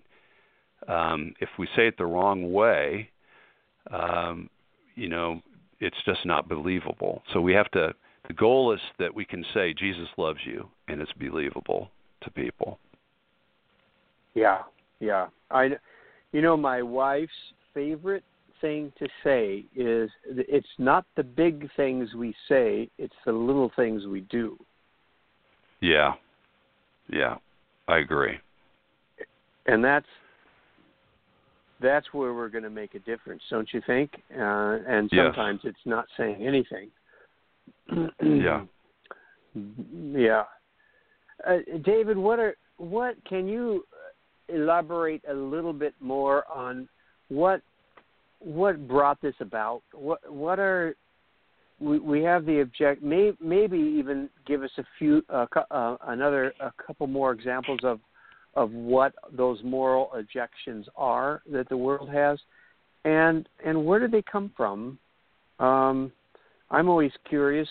um, 0.89 1.35
if 1.41 1.49
we 1.59 1.67
say 1.77 1.87
it 1.87 1.97
the 1.99 2.07
wrong 2.07 2.53
way, 2.53 3.11
um, 3.91 4.49
you 4.95 5.09
know, 5.09 5.41
it's 5.81 5.97
just 6.05 6.25
not 6.25 6.49
believable. 6.49 7.23
So 7.33 7.41
we 7.41 7.53
have 7.55 7.71
to. 7.73 7.95
The 8.29 8.35
goal 8.35 8.73
is 8.73 8.81
that 8.99 9.15
we 9.15 9.25
can 9.25 9.45
say 9.55 9.75
Jesus 9.75 10.09
loves 10.17 10.41
you, 10.45 10.69
and 10.89 11.01
it's 11.01 11.13
believable 11.13 11.91
to 12.23 12.31
people. 12.31 12.79
Yeah, 14.35 14.59
yeah. 15.01 15.29
I, 15.51 15.71
you 16.33 16.43
know, 16.43 16.57
my 16.57 16.83
wife's 16.83 17.33
favorite 17.75 18.25
thing 18.61 18.93
to 18.99 19.09
say 19.25 19.65
is 19.75 20.11
it's 20.27 20.67
not 20.79 21.05
the 21.17 21.23
big 21.23 21.69
things 21.77 22.15
we 22.15 22.35
say; 22.49 22.89
it's 22.99 23.15
the 23.25 23.33
little 23.33 23.71
things 23.77 24.07
we 24.07 24.21
do. 24.23 24.59
Yeah, 25.81 26.15
yeah, 27.09 27.37
I 27.89 27.99
agree. 27.99 28.39
and 29.67 29.85
that's 29.85 30.07
that's 31.81 32.07
where 32.13 32.35
we're 32.35 32.49
going 32.49 32.65
to 32.65 32.71
make 32.71 32.95
a 32.95 32.99
difference, 33.01 33.43
don't 33.51 33.69
you 33.73 33.81
think? 33.87 34.11
Uh, 34.37 34.79
and 34.87 35.09
Yes. 35.13 35.27
sometimes 35.35 35.61
it's 35.65 35.87
not 35.87 36.07
saying 36.17 36.47
anything. 36.47 36.91
Yeah. 38.23 38.63
yeah. 40.13 40.45
Uh, 41.47 41.59
David, 41.85 42.17
what 42.17 42.39
are 42.39 42.55
what 42.77 43.17
can 43.25 43.49
you 43.49 43.85
elaborate 44.49 45.23
a 45.29 45.35
little 45.35 45.73
bit 45.73 45.95
more 46.01 46.45
on 46.51 46.89
what 47.29 47.63
what 48.41 48.89
brought 48.89 49.21
this 49.21 49.35
about? 49.41 49.83
What 49.93 50.21
what 50.31 50.59
are 50.59 50.97
we, 51.79 51.99
we 51.99 52.23
have 52.23 52.45
the 52.45 52.61
object 52.61 53.03
may, 53.03 53.33
maybe 53.41 53.79
even 53.79 54.29
give 54.47 54.63
us 54.63 54.71
a 54.79 54.85
few 54.99 55.23
uh, 55.29 55.47
uh, 55.71 55.97
another 56.09 56.53
a 56.61 56.73
couple 56.85 57.07
more 57.07 57.33
examples 57.33 57.81
of 57.85 58.01
of 58.55 58.73
what 58.73 59.15
those 59.33 59.61
moral 59.63 60.11
objections 60.13 60.87
are 60.97 61.41
that 61.53 61.69
the 61.69 61.77
world 61.77 62.09
has. 62.11 62.39
And 63.05 63.49
and 63.65 63.85
where 63.87 64.01
do 64.01 64.09
they 64.09 64.23
come 64.23 64.51
from? 64.57 64.99
Um, 65.59 66.13
i'm 66.71 66.89
always 66.89 67.13
curious 67.29 67.69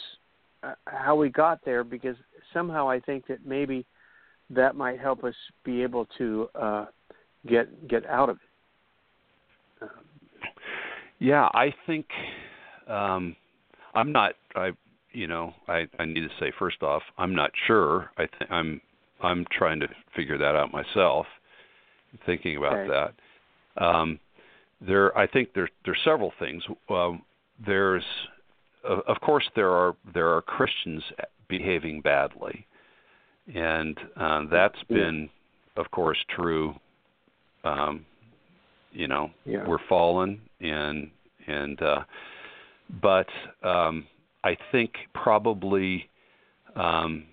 uh, 0.63 0.73
how 0.85 1.15
we 1.15 1.29
got 1.29 1.63
there 1.65 1.83
because 1.83 2.15
somehow 2.53 2.89
i 2.89 2.99
think 2.99 3.25
that 3.27 3.45
maybe 3.45 3.85
that 4.49 4.75
might 4.75 4.99
help 4.99 5.23
us 5.23 5.35
be 5.63 5.81
able 5.81 6.07
to 6.17 6.47
uh, 6.55 6.85
get 7.47 7.87
get 7.87 8.05
out 8.05 8.29
of 8.29 8.37
it 8.37 8.48
Yeah, 11.19 11.49
I 11.53 11.73
think 11.85 12.07
um 12.87 13.35
I'm 13.93 14.11
not 14.11 14.33
I 14.55 14.71
you 15.11 15.27
know, 15.27 15.53
I 15.67 15.87
I 15.99 16.05
need 16.05 16.21
to 16.21 16.29
say 16.39 16.51
first 16.57 16.81
off, 16.83 17.01
I'm 17.17 17.35
not 17.35 17.51
sure. 17.67 18.11
I 18.17 18.25
think 18.37 18.49
I'm 18.51 18.81
I'm 19.21 19.45
trying 19.51 19.79
to 19.81 19.87
figure 20.15 20.37
that 20.37 20.55
out 20.55 20.71
myself. 20.71 21.25
Thinking 22.25 22.57
about 22.57 22.77
Okay. 22.77 23.11
that. 23.77 23.83
Um 23.85 24.19
there 24.81 25.15
I 25.17 25.27
think 25.27 25.53
there 25.53 25.69
there's 25.85 25.99
several 26.03 26.33
things. 26.39 26.63
Um 26.89 27.23
there's 27.65 28.05
of 28.83 28.99
of 29.07 29.19
course 29.21 29.47
there 29.55 29.71
are 29.71 29.95
there 30.13 30.29
are 30.29 30.41
Christians 30.41 31.03
behaving 31.49 32.01
badly. 32.01 32.65
And 33.53 33.97
uh, 34.15 34.45
that's 34.51 34.81
been 34.87 35.29
of 35.75 35.89
course 35.91 36.17
true 36.35 36.75
um 37.63 38.05
you 38.91 39.07
know 39.07 39.31
Yeah. 39.45 39.67
we're 39.67 39.85
fallen 39.87 40.41
and 40.59 41.09
and 41.47 41.81
uh 41.81 42.03
but 43.01 43.27
um 43.63 44.07
I 44.43 44.57
think 44.71 44.91
probably 45.13 46.09
um 46.75 47.25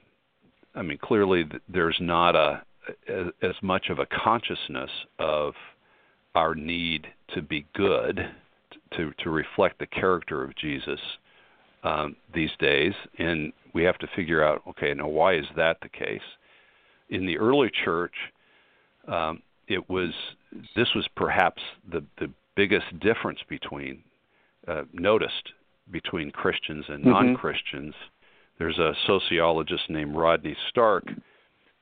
I 0.75 0.83
mean 0.83 0.99
clearly 0.99 1.45
there's 1.69 1.97
not 2.01 2.35
a 2.37 2.63
as, 3.09 3.27
as 3.43 3.55
much 3.63 3.89
of 3.89 3.99
a 3.99 4.07
consciousness 4.07 4.91
of 5.19 5.55
our 6.35 6.55
need 6.55 7.07
to 7.35 7.43
be 7.43 7.67
good 7.75 8.21
to 8.97 9.13
to 9.19 9.31
reflect 9.31 9.79
the 9.79 9.87
character 9.87 10.45
of 10.45 10.55
Jesus 10.57 11.01
um 11.83 12.17
these 12.35 12.51
days 12.59 12.93
and 13.19 13.53
we 13.75 13.83
have 13.83 13.99
to 13.99 14.07
figure 14.15 14.45
out 14.45 14.63
okay 14.69 14.95
now 14.95 15.09
why 15.09 15.35
is 15.35 15.47
that 15.57 15.79
the 15.83 15.89
case 15.89 16.21
in 17.11 17.27
the 17.27 17.39
early 17.39 17.71
church 17.85 18.15
um 19.09 19.43
it 19.69 19.89
was 19.89 20.11
this 20.75 20.95
was 20.95 21.07
perhaps 21.17 21.63
the 21.91 22.05
the 22.19 22.31
biggest 22.55 22.99
difference 23.01 23.41
between 23.49 24.03
uh, 24.69 24.83
noticed 24.93 25.53
between 25.91 26.31
Christians 26.31 26.85
and 26.89 27.05
Mhm. 27.05 27.11
non-Christians. 27.11 27.95
There's 28.59 28.79
a 28.79 28.95
sociologist 29.07 29.89
named 29.91 30.17
Rodney 30.17 30.57
Stark 30.69 31.05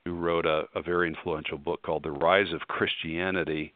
who 0.03 0.13
wrote 0.13 0.45
a, 0.45 0.67
a 0.75 0.81
very 0.81 1.07
influential 1.07 1.57
book 1.57 1.81
called 1.81 2.03
The 2.03 2.11
Rise 2.11 2.51
of 2.53 2.67
Christianity: 2.67 3.73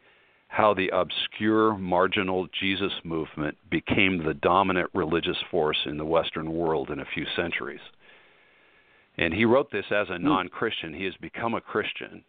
How 0.50 0.74
the 0.74 0.89
Obscure 0.89 1.75
Marginal 1.77 2.48
Jesus 2.48 2.94
Movement 3.03 3.58
Became 3.70 4.24
the 4.24 4.34
Dominant 4.36 4.89
Religious 4.94 5.41
Force 5.50 5.86
in 5.86 5.98
the 5.98 6.06
Western 6.06 6.51
World 6.53 6.91
in 6.91 7.00
a 7.00 7.06
Few 7.06 7.25
Centuries. 7.36 7.82
And 9.18 9.34
he 9.34 9.46
wrote 9.46 9.72
this 9.72 9.91
as 9.91 10.10
a 10.10 10.20
non-Christian. 10.20 10.94
He 10.94 11.06
has 11.06 11.15
become 11.18 11.53
a 11.53 11.62
Christian, 11.62 12.24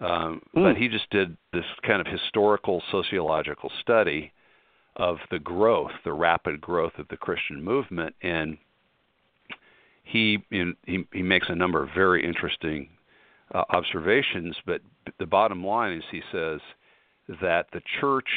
um, 0.00 0.42
but 0.54 0.74
Hmm. 0.74 0.82
he 0.82 0.88
just 0.88 1.08
did 1.10 1.36
this 1.52 1.64
kind 1.82 2.00
of 2.00 2.06
historical 2.06 2.82
sociological 2.90 3.70
study 3.80 4.32
of 4.96 5.18
the 5.30 5.38
growth, 5.38 5.92
the 6.04 6.12
rapid 6.12 6.60
growth 6.60 6.98
of 6.98 7.08
the 7.08 7.16
Christian 7.16 7.62
movement, 7.62 8.14
and 8.22 8.58
he 10.04 10.42
in, 10.50 10.76
he, 10.86 11.06
he 11.12 11.22
makes 11.22 11.48
a 11.48 11.54
number 11.54 11.82
of 11.82 11.90
very 11.94 12.24
interesting 12.24 12.88
uh, 13.54 13.64
observations. 13.70 14.56
But 14.66 14.82
the 15.18 15.26
bottom 15.26 15.64
line 15.64 15.96
is, 15.96 16.04
he 16.10 16.22
says 16.32 16.60
that 17.40 17.66
the 17.72 17.82
church 18.00 18.28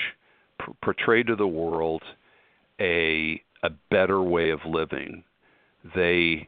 pr- 0.59 0.71
portrayed 0.81 1.27
to 1.27 1.35
the 1.35 1.47
world 1.47 2.03
a 2.79 3.41
a 3.63 3.69
better 3.89 4.21
way 4.21 4.51
of 4.51 4.59
living. 4.65 5.23
They 5.95 6.47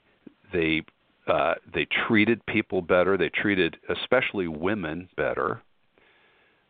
they 0.54 0.84
uh, 1.28 1.56
they 1.74 1.88
treated 2.08 2.46
people 2.46 2.82
better. 2.82 3.18
They 3.18 3.30
treated 3.30 3.78
especially 3.90 4.48
women 4.48 5.10
better. 5.16 5.62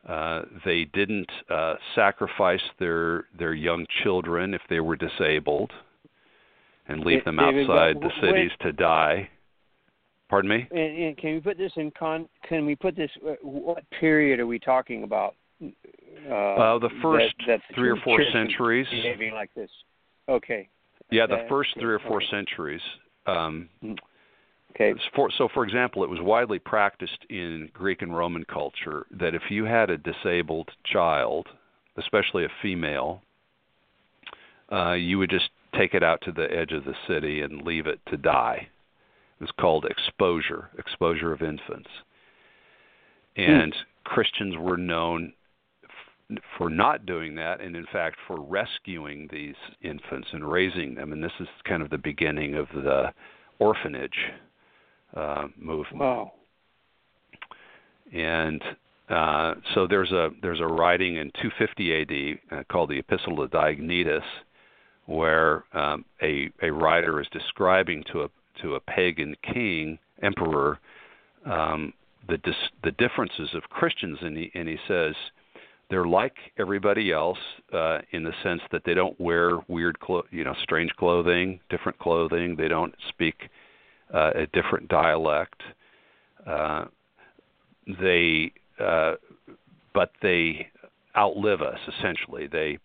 Uh, 0.07 0.43
they 0.65 0.85
didn't 0.93 1.29
uh, 1.49 1.75
sacrifice 1.93 2.61
their 2.79 3.25
their 3.37 3.53
young 3.53 3.85
children 4.03 4.53
if 4.53 4.61
they 4.69 4.79
were 4.79 4.95
disabled, 4.95 5.71
and 6.87 7.01
leave 7.01 7.25
them 7.25 7.37
David, 7.37 7.69
outside 7.69 7.97
the 7.97 8.11
cities 8.21 8.51
to 8.61 8.71
die. 8.71 9.29
Pardon 10.29 10.49
me. 10.49 10.67
And, 10.71 11.03
and 11.03 11.17
can 11.17 11.33
we 11.35 11.39
put 11.39 11.57
this 11.57 11.71
in 11.75 11.91
con? 11.91 12.27
Can 12.47 12.65
we 12.65 12.75
put 12.75 12.95
this? 12.95 13.11
uh, 13.25 13.33
What 13.41 13.83
period 13.99 14.39
are 14.39 14.47
we 14.47 14.59
talking 14.59 15.03
about? 15.03 15.35
Uh, 15.61 15.67
Uh, 16.29 16.79
the 16.79 16.89
first 17.01 17.33
that, 17.47 17.59
that 17.67 17.75
three 17.75 17.89
or 17.89 17.97
four 17.97 18.19
centuries. 18.33 18.87
behaving 18.89 19.33
like 19.33 19.53
this. 19.53 19.69
Okay. 20.27 20.67
Yeah, 21.09 21.25
the 21.25 21.45
first 21.47 21.69
three 21.79 21.93
or 21.93 21.99
four 21.99 22.17
okay. 22.17 22.27
centuries. 22.31 22.81
Um, 23.25 23.69
Okay. 24.79 24.93
for, 25.15 25.31
so, 25.36 25.48
for 25.51 25.63
example, 25.63 26.03
it 26.03 26.10
was 26.10 26.19
widely 26.22 26.60
practiced 26.60 27.25
in 27.29 27.69
Greek 27.74 28.03
and 28.03 28.15
Roman 28.15 28.46
culture 28.46 29.07
that 29.12 29.34
if 29.34 29.43
you 29.50 29.65
had 29.65 29.89
a 29.89 29.98
disabled 29.98 30.69
child, 30.86 31.48
especially 31.98 32.46
a 32.46 32.50
female, 32.62 33.22
uh, 34.72 34.93
you 34.93 35.17
would 35.17 35.31
just 35.31 35.50
take 35.75 35.96
it 35.96 36.03
out 36.03 36.22
to 36.22 36.31
the 36.31 36.48
edge 36.53 36.74
of 36.74 36.86
the 36.86 36.93
city 37.07 37.41
and 37.41 37.63
leave 37.63 37.88
it 37.88 38.00
to 38.10 38.17
die. 38.17 38.67
It 39.39 39.43
was 39.43 39.51
called 39.60 39.86
exposure, 39.86 40.69
exposure 40.77 41.31
of 41.31 41.41
infants. 41.41 41.89
And 43.36 43.75
Christians 44.03 44.55
were 44.57 44.77
known 44.77 45.34
for 46.57 46.69
not 46.69 47.05
doing 47.05 47.36
that, 47.36 47.62
and 47.62 47.75
in 47.75 47.86
fact 47.91 48.17
for 48.27 48.39
rescuing 48.39 49.27
these 49.31 49.55
infants 49.81 50.27
and 50.34 50.50
raising 50.50 50.96
them. 50.96 51.13
And 51.13 51.24
this 51.24 51.31
is 51.39 51.48
kind 51.65 51.81
of 51.81 51.89
the 51.89 51.98
beginning 51.98 52.55
of 52.55 52.67
the 52.74 53.13
orphanage 53.60 54.17
uh, 55.15 55.47
movement. 55.57 55.99
Wow. 55.99 56.31
And 58.13 58.61
uh, 59.09 59.55
so 59.73 59.87
there's 59.87 60.11
a 60.11 60.29
there's 60.41 60.59
a 60.59 60.67
writing 60.67 61.17
in 61.17 61.31
250 61.41 62.01
AD 62.51 62.59
uh, 62.59 62.63
called 62.71 62.89
the 62.89 62.99
Epistle 62.99 63.35
to 63.37 63.47
Diognetus, 63.47 64.21
where 65.05 65.63
um, 65.73 66.05
a 66.21 66.49
a 66.61 66.71
writer 66.71 67.21
is 67.21 67.27
describing 67.31 68.03
to 68.11 68.23
a 68.23 68.29
to 68.61 68.75
a 68.75 68.79
pagan 68.79 69.35
king 69.53 69.99
emperor 70.23 70.79
um, 71.45 71.93
the 72.27 72.37
dis, 72.37 72.55
the 72.83 72.91
differences 72.91 73.49
of 73.53 73.63
Christians, 73.63 74.17
and 74.21 74.37
he 74.37 74.51
and 74.53 74.67
he 74.67 74.77
says 74.87 75.15
they're 75.89 76.07
like 76.07 76.35
everybody 76.59 77.11
else 77.11 77.37
uh, 77.73 77.99
in 78.11 78.23
the 78.23 78.33
sense 78.43 78.61
that 78.71 78.81
they 78.85 78.93
don't 78.93 79.19
wear 79.19 79.59
weird, 79.67 79.99
clo- 79.99 80.25
you 80.31 80.43
know, 80.43 80.53
strange 80.61 80.91
clothing, 80.97 81.59
different 81.69 81.97
clothing. 81.99 82.55
They 82.57 82.67
don't 82.67 82.93
speak 83.09 83.35
uh, 84.13 84.31
a 84.35 84.47
different 84.47 84.87
dialect. 84.87 85.61
Uh, 86.45 86.85
they, 88.01 88.51
uh, 88.79 89.15
but 89.93 90.11
they 90.21 90.67
outlive 91.15 91.61
us 91.61 91.79
essentially. 91.97 92.47
They, 92.47 92.77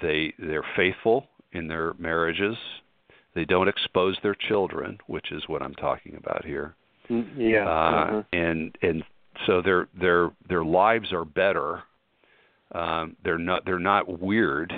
they, 0.00 0.32
they're 0.38 0.66
faithful 0.76 1.26
in 1.52 1.68
their 1.68 1.94
marriages. 1.94 2.56
They 3.34 3.44
don't 3.44 3.68
expose 3.68 4.16
their 4.22 4.36
children, 4.48 4.98
which 5.06 5.32
is 5.32 5.42
what 5.48 5.62
I'm 5.62 5.74
talking 5.74 6.16
about 6.16 6.44
here. 6.44 6.74
Mm, 7.10 7.26
yeah. 7.36 7.66
Uh, 7.66 7.70
uh-huh. 7.70 8.22
and 8.32 8.76
and 8.82 9.04
so 9.46 9.60
their 9.60 9.88
their 10.00 10.30
their 10.48 10.64
lives 10.64 11.12
are 11.12 11.24
better. 11.24 11.82
Um, 12.74 13.16
they're 13.24 13.38
not 13.38 13.64
they're 13.64 13.78
not 13.78 14.20
weird 14.20 14.72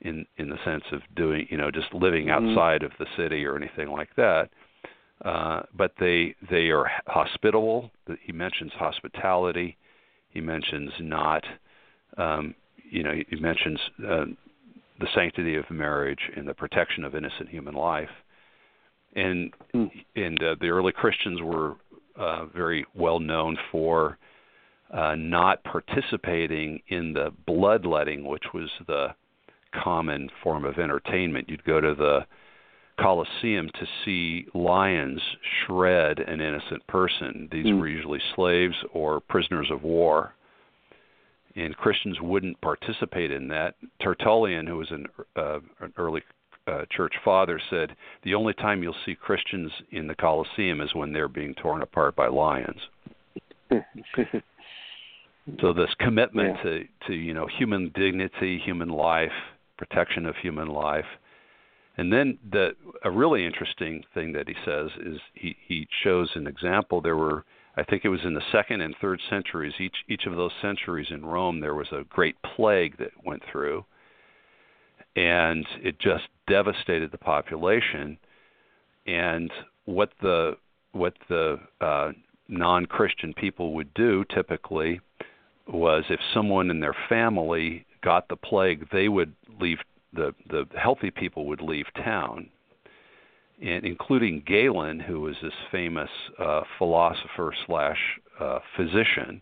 in 0.00 0.24
in 0.38 0.48
the 0.48 0.56
sense 0.64 0.84
of 0.92 1.00
doing 1.16 1.46
you 1.50 1.56
know 1.56 1.70
just 1.70 1.92
living 1.92 2.26
Mhm. 2.26 2.50
outside 2.50 2.82
of 2.82 2.92
the 2.98 3.06
city 3.16 3.44
or 3.44 3.56
anything 3.56 3.90
like 3.90 4.14
that. 4.16 4.50
Uh, 5.24 5.62
but 5.74 5.92
they 5.98 6.34
they 6.50 6.68
are 6.68 6.90
hospitable. 7.06 7.90
He 8.22 8.32
mentions 8.32 8.72
hospitality. 8.72 9.76
He 10.30 10.40
mentions 10.40 10.90
not 11.00 11.42
um, 12.18 12.54
you 12.90 13.02
know 13.02 13.14
he 13.28 13.36
mentions 13.36 13.80
uh, 14.06 14.24
the 15.00 15.06
sanctity 15.14 15.56
of 15.56 15.70
marriage 15.70 16.30
and 16.36 16.46
the 16.46 16.54
protection 16.54 17.04
of 17.04 17.14
innocent 17.14 17.48
human 17.48 17.74
life. 17.74 18.10
And 19.14 19.52
Hmm. 19.72 19.86
and 20.14 20.42
uh, 20.42 20.56
the 20.60 20.68
early 20.68 20.92
Christians 20.92 21.40
were 21.40 21.76
uh, 22.16 22.46
very 22.46 22.84
well 22.94 23.18
known 23.18 23.56
for 23.72 24.18
uh, 24.92 25.14
not 25.16 25.64
participating 25.64 26.80
in 26.88 27.12
the 27.12 27.32
bloodletting, 27.46 28.24
which 28.24 28.44
was 28.54 28.70
the 28.86 29.14
common 29.82 30.30
form 30.42 30.64
of 30.64 30.78
entertainment. 30.78 31.48
You'd 31.48 31.64
go 31.64 31.80
to 31.80 31.94
the 31.94 32.26
Colosseum 32.98 33.68
to 33.74 33.86
see 34.04 34.46
lions 34.54 35.20
shred 35.66 36.18
an 36.20 36.40
innocent 36.40 36.86
person. 36.86 37.48
These 37.52 37.66
Hmm. 37.66 37.78
were 37.80 37.88
usually 37.88 38.20
slaves 38.34 38.76
or 38.92 39.20
prisoners 39.20 39.70
of 39.70 39.82
war. 39.82 40.32
And 41.56 41.76
Christians 41.76 42.20
wouldn't 42.20 42.60
participate 42.60 43.30
in 43.30 43.48
that. 43.48 43.76
Tertullian, 44.00 44.66
who 44.66 44.76
was 44.76 44.90
an, 44.90 45.06
uh, 45.36 45.60
an 45.80 45.92
early 45.96 46.22
uh, 46.66 46.84
church 46.90 47.14
father, 47.24 47.58
said 47.70 47.96
the 48.22 48.34
only 48.34 48.52
time 48.54 48.82
you'll 48.82 48.96
see 49.04 49.14
Christians 49.14 49.72
in 49.92 50.06
the 50.06 50.14
Colosseum 50.14 50.80
is 50.80 50.94
when 50.94 51.12
they're 51.12 51.28
being 51.28 51.54
torn 51.54 51.82
apart 51.82 52.16
by 52.16 52.26
lions. 52.26 52.80
So 55.60 55.72
this 55.72 55.94
commitment 56.00 56.56
Yeah. 56.56 56.62
to 56.64 56.88
to 57.06 57.14
you 57.14 57.32
know 57.32 57.46
human 57.46 57.90
dignity, 57.90 58.58
human 58.58 58.88
life, 58.88 59.32
protection 59.78 60.26
of 60.26 60.36
human 60.38 60.66
life, 60.66 61.06
and 61.96 62.12
then 62.12 62.38
the 62.50 62.76
a 63.04 63.10
really 63.10 63.44
interesting 63.46 64.04
thing 64.14 64.32
that 64.32 64.48
he 64.48 64.54
says 64.64 64.90
is 65.04 65.18
he 65.34 65.56
he 65.66 65.88
shows 66.02 66.30
an 66.34 66.46
example. 66.46 67.00
There 67.00 67.16
were 67.16 67.44
I 67.76 67.84
think 67.84 68.04
it 68.04 68.08
was 68.08 68.24
in 68.24 68.34
the 68.34 68.42
second 68.52 68.80
and 68.80 68.94
third 69.00 69.20
centuries. 69.30 69.74
Each 69.78 69.96
each 70.08 70.26
of 70.26 70.36
those 70.36 70.52
centuries 70.60 71.08
in 71.10 71.24
Rome, 71.24 71.60
there 71.60 71.74
was 71.74 71.88
a 71.92 72.04
great 72.08 72.36
plague 72.42 72.98
that 72.98 73.10
went 73.24 73.42
through, 73.50 73.84
and 75.14 75.66
it 75.82 75.98
just 75.98 76.24
devastated 76.48 77.12
the 77.12 77.18
population. 77.18 78.18
And 79.06 79.50
what 79.86 80.10
the 80.20 80.56
what 80.92 81.14
the 81.28 81.60
uh, 81.80 82.12
non-Christian 82.48 83.34
people 83.34 83.74
would 83.74 83.92
do 83.94 84.24
typically 84.34 85.00
was 85.68 86.04
if 86.10 86.20
someone 86.32 86.70
in 86.70 86.80
their 86.80 86.96
family 87.08 87.84
got 88.02 88.28
the 88.28 88.36
plague, 88.36 88.88
they 88.92 89.08
would 89.08 89.34
leave 89.60 89.78
the 90.12 90.34
the 90.48 90.66
healthy 90.78 91.10
people 91.10 91.46
would 91.46 91.60
leave 91.60 91.86
town, 91.94 92.48
and 93.62 93.84
including 93.84 94.42
Galen, 94.46 95.00
who 95.00 95.20
was 95.20 95.36
this 95.42 95.52
famous 95.70 96.10
uh, 96.38 96.62
philosopher 96.78 97.54
slash 97.66 97.98
uh, 98.40 98.58
physician, 98.76 99.40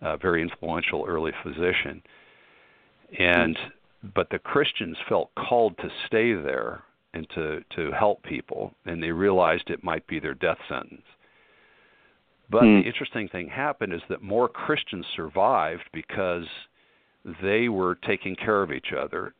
uh, 0.00 0.16
very 0.16 0.42
influential 0.42 1.04
early 1.06 1.32
physician, 1.42 2.02
and 3.18 3.58
but 4.14 4.30
the 4.30 4.38
Christians 4.38 4.96
felt 5.08 5.30
called 5.34 5.76
to 5.78 5.90
stay 6.06 6.34
there 6.34 6.82
and 7.14 7.28
to 7.30 7.62
to 7.76 7.90
help 7.92 8.22
people, 8.22 8.74
and 8.86 9.02
they 9.02 9.10
realized 9.10 9.70
it 9.70 9.82
might 9.82 10.06
be 10.06 10.20
their 10.20 10.34
death 10.34 10.58
sentence. 10.68 11.02
But 12.50 12.62
Hmm. 12.62 12.80
the 12.80 12.86
interesting 12.86 13.28
thing 13.28 13.48
happened 13.48 13.92
is 13.92 14.02
that 14.08 14.22
more 14.22 14.48
Christians 14.48 15.06
survived 15.14 15.84
because 15.92 16.46
they 17.42 17.68
were 17.68 17.96
taking 17.96 18.36
care 18.36 18.62
of 18.62 18.72
each 18.72 18.92
other. 18.92 19.34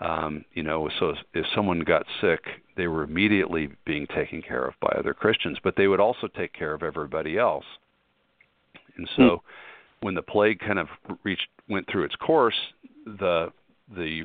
Um, 0.00 0.44
you 0.54 0.62
know, 0.62 0.90
so 0.98 1.14
if 1.34 1.46
someone 1.54 1.80
got 1.80 2.04
sick, 2.20 2.40
they 2.76 2.88
were 2.88 3.04
immediately 3.04 3.68
being 3.86 4.06
taken 4.08 4.42
care 4.42 4.64
of 4.64 4.74
by 4.80 4.88
other 4.98 5.14
Christians, 5.14 5.58
but 5.62 5.74
they 5.76 5.86
would 5.86 6.00
also 6.00 6.26
take 6.26 6.52
care 6.52 6.74
of 6.74 6.82
everybody 6.82 7.38
else. 7.38 7.64
And 8.96 9.08
so, 9.16 9.42
when 10.00 10.14
the 10.14 10.22
plague 10.22 10.60
kind 10.60 10.78
of 10.78 10.88
reached 11.22 11.48
went 11.68 11.88
through 11.90 12.04
its 12.04 12.16
course, 12.16 12.54
the 13.06 13.52
the 13.96 14.24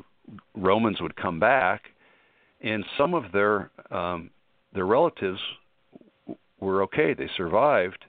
Romans 0.54 1.00
would 1.00 1.16
come 1.16 1.40
back, 1.40 1.82
and 2.60 2.84
some 2.98 3.14
of 3.14 3.32
their 3.32 3.70
um, 3.90 4.30
their 4.74 4.86
relatives 4.86 5.40
were 6.60 6.82
okay; 6.82 7.14
they 7.14 7.28
survived 7.36 8.04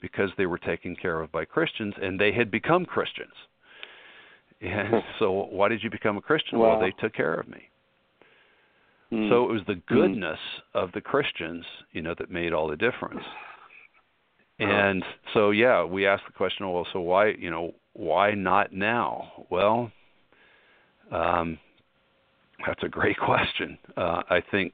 because 0.00 0.30
they 0.36 0.46
were 0.46 0.58
taken 0.58 0.94
care 0.94 1.20
of 1.20 1.32
by 1.32 1.44
Christians, 1.44 1.94
and 2.00 2.20
they 2.20 2.32
had 2.32 2.50
become 2.50 2.84
Christians. 2.84 3.32
And 4.64 5.02
so, 5.18 5.30
why 5.50 5.68
did 5.68 5.82
you 5.82 5.90
become 5.90 6.16
a 6.16 6.20
Christian? 6.20 6.58
Well, 6.58 6.80
they 6.80 6.92
took 7.00 7.14
care 7.14 7.34
of 7.34 7.48
me. 7.48 7.68
Hmm. 9.10 9.28
So 9.28 9.44
it 9.44 9.52
was 9.52 9.62
the 9.66 9.80
goodness 9.86 10.38
of 10.74 10.90
the 10.92 11.00
Christians, 11.00 11.64
you 11.92 12.02
know, 12.02 12.14
that 12.18 12.30
made 12.30 12.52
all 12.52 12.68
the 12.68 12.76
difference. 12.76 13.22
And 14.58 15.04
so, 15.32 15.50
yeah, 15.50 15.84
we 15.84 16.06
asked 16.06 16.24
the 16.26 16.32
question, 16.32 16.70
well, 16.70 16.86
so 16.92 17.00
why, 17.00 17.30
you 17.30 17.50
know, 17.50 17.74
why 17.92 18.32
not 18.32 18.72
now? 18.72 19.46
Well, 19.50 19.90
um, 21.10 21.58
that's 22.66 22.82
a 22.82 22.88
great 22.88 23.18
question. 23.24 23.76
Uh, 23.96 24.22
I 24.30 24.40
think 24.50 24.72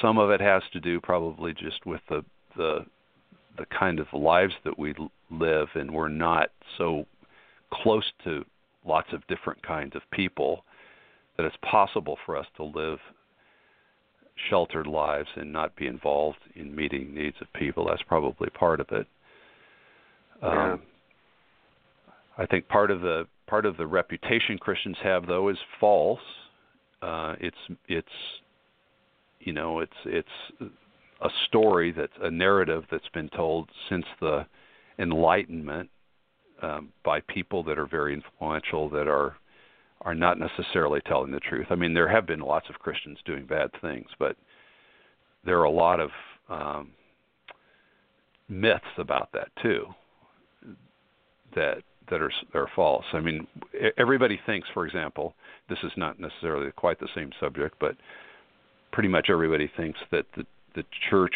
some 0.00 0.18
of 0.18 0.30
it 0.30 0.40
has 0.40 0.62
to 0.72 0.80
do 0.80 1.00
probably 1.00 1.52
just 1.54 1.86
with 1.86 2.00
the 2.08 2.24
the 2.56 2.84
the 3.56 3.66
kind 3.78 4.00
of 4.00 4.06
lives 4.12 4.54
that 4.64 4.78
we 4.78 4.94
live, 5.30 5.68
and 5.74 5.90
we're 5.90 6.08
not 6.08 6.48
so 6.78 7.06
close 7.72 8.04
to 8.24 8.44
lots 8.86 9.08
of 9.12 9.26
different 9.26 9.62
kinds 9.62 9.94
of 9.94 10.02
people 10.12 10.64
that 11.36 11.46
it's 11.46 11.56
possible 11.62 12.18
for 12.26 12.36
us 12.36 12.46
to 12.56 12.64
live 12.64 12.98
sheltered 14.50 14.86
lives 14.86 15.28
and 15.36 15.52
not 15.52 15.76
be 15.76 15.86
involved 15.86 16.38
in 16.54 16.74
meeting 16.74 17.14
needs 17.14 17.36
of 17.40 17.46
people. 17.54 17.86
That's 17.86 18.02
probably 18.02 18.50
part 18.50 18.80
of 18.80 18.86
it. 18.90 19.06
Yeah. 20.42 20.72
Um, 20.72 20.82
I 22.38 22.46
think 22.46 22.66
part 22.68 22.90
of 22.90 23.00
the 23.02 23.26
part 23.46 23.66
of 23.66 23.76
the 23.76 23.86
reputation 23.86 24.58
Christians 24.58 24.96
have 25.02 25.26
though 25.26 25.48
is 25.48 25.58
false. 25.78 26.20
Uh, 27.02 27.34
it's 27.40 27.56
it's 27.88 28.08
you 29.40 29.52
know 29.52 29.80
it's 29.80 29.92
it's 30.06 30.28
a 30.60 31.28
story 31.46 31.92
that's 31.92 32.12
a 32.20 32.30
narrative 32.30 32.84
that's 32.90 33.08
been 33.14 33.28
told 33.28 33.68
since 33.88 34.06
the 34.20 34.46
Enlightenment 34.98 35.90
um, 36.62 36.90
by 37.04 37.20
people 37.20 37.62
that 37.64 37.78
are 37.78 37.86
very 37.86 38.14
influential 38.14 38.88
that 38.90 39.08
are 39.08 39.36
are 40.02 40.14
not 40.14 40.36
necessarily 40.38 41.00
telling 41.06 41.30
the 41.30 41.38
truth. 41.38 41.66
I 41.70 41.76
mean, 41.76 41.94
there 41.94 42.08
have 42.08 42.26
been 42.26 42.40
lots 42.40 42.68
of 42.68 42.78
Christians 42.80 43.18
doing 43.24 43.46
bad 43.46 43.70
things, 43.80 44.08
but 44.18 44.36
there 45.44 45.58
are 45.60 45.64
a 45.64 45.70
lot 45.70 46.00
of 46.00 46.10
um, 46.48 46.90
myths 48.48 48.84
about 48.98 49.30
that 49.32 49.48
too 49.62 49.86
that 51.54 51.82
that 52.10 52.20
are 52.20 52.32
are 52.54 52.68
false. 52.74 53.04
I 53.12 53.20
mean, 53.20 53.46
everybody 53.96 54.40
thinks, 54.44 54.68
for 54.74 54.86
example, 54.86 55.34
this 55.68 55.78
is 55.82 55.92
not 55.96 56.18
necessarily 56.18 56.70
quite 56.72 56.98
the 56.98 57.08
same 57.14 57.30
subject, 57.40 57.76
but 57.80 57.96
pretty 58.92 59.08
much 59.08 59.28
everybody 59.30 59.70
thinks 59.76 59.98
that 60.10 60.26
the 60.36 60.44
the 60.74 60.84
church, 61.10 61.34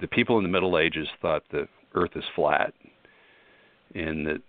the 0.00 0.08
people 0.08 0.38
in 0.38 0.42
the 0.42 0.48
Middle 0.48 0.78
Ages 0.78 1.08
thought 1.20 1.42
the 1.50 1.68
Earth 1.94 2.12
is 2.16 2.24
flat, 2.34 2.72
and 3.94 4.26
that 4.26 4.42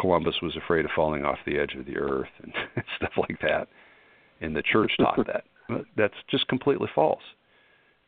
Columbus 0.00 0.36
was 0.42 0.56
afraid 0.56 0.84
of 0.84 0.90
falling 0.94 1.24
off 1.24 1.38
the 1.46 1.58
edge 1.58 1.74
of 1.78 1.86
the 1.86 1.96
earth 1.96 2.28
and 2.42 2.52
stuff 2.96 3.12
like 3.16 3.40
that. 3.40 3.68
And 4.40 4.54
the 4.54 4.62
church 4.62 4.92
taught 4.98 5.26
that. 5.26 5.44
That's 5.96 6.14
just 6.30 6.46
completely 6.48 6.88
false. 6.94 7.22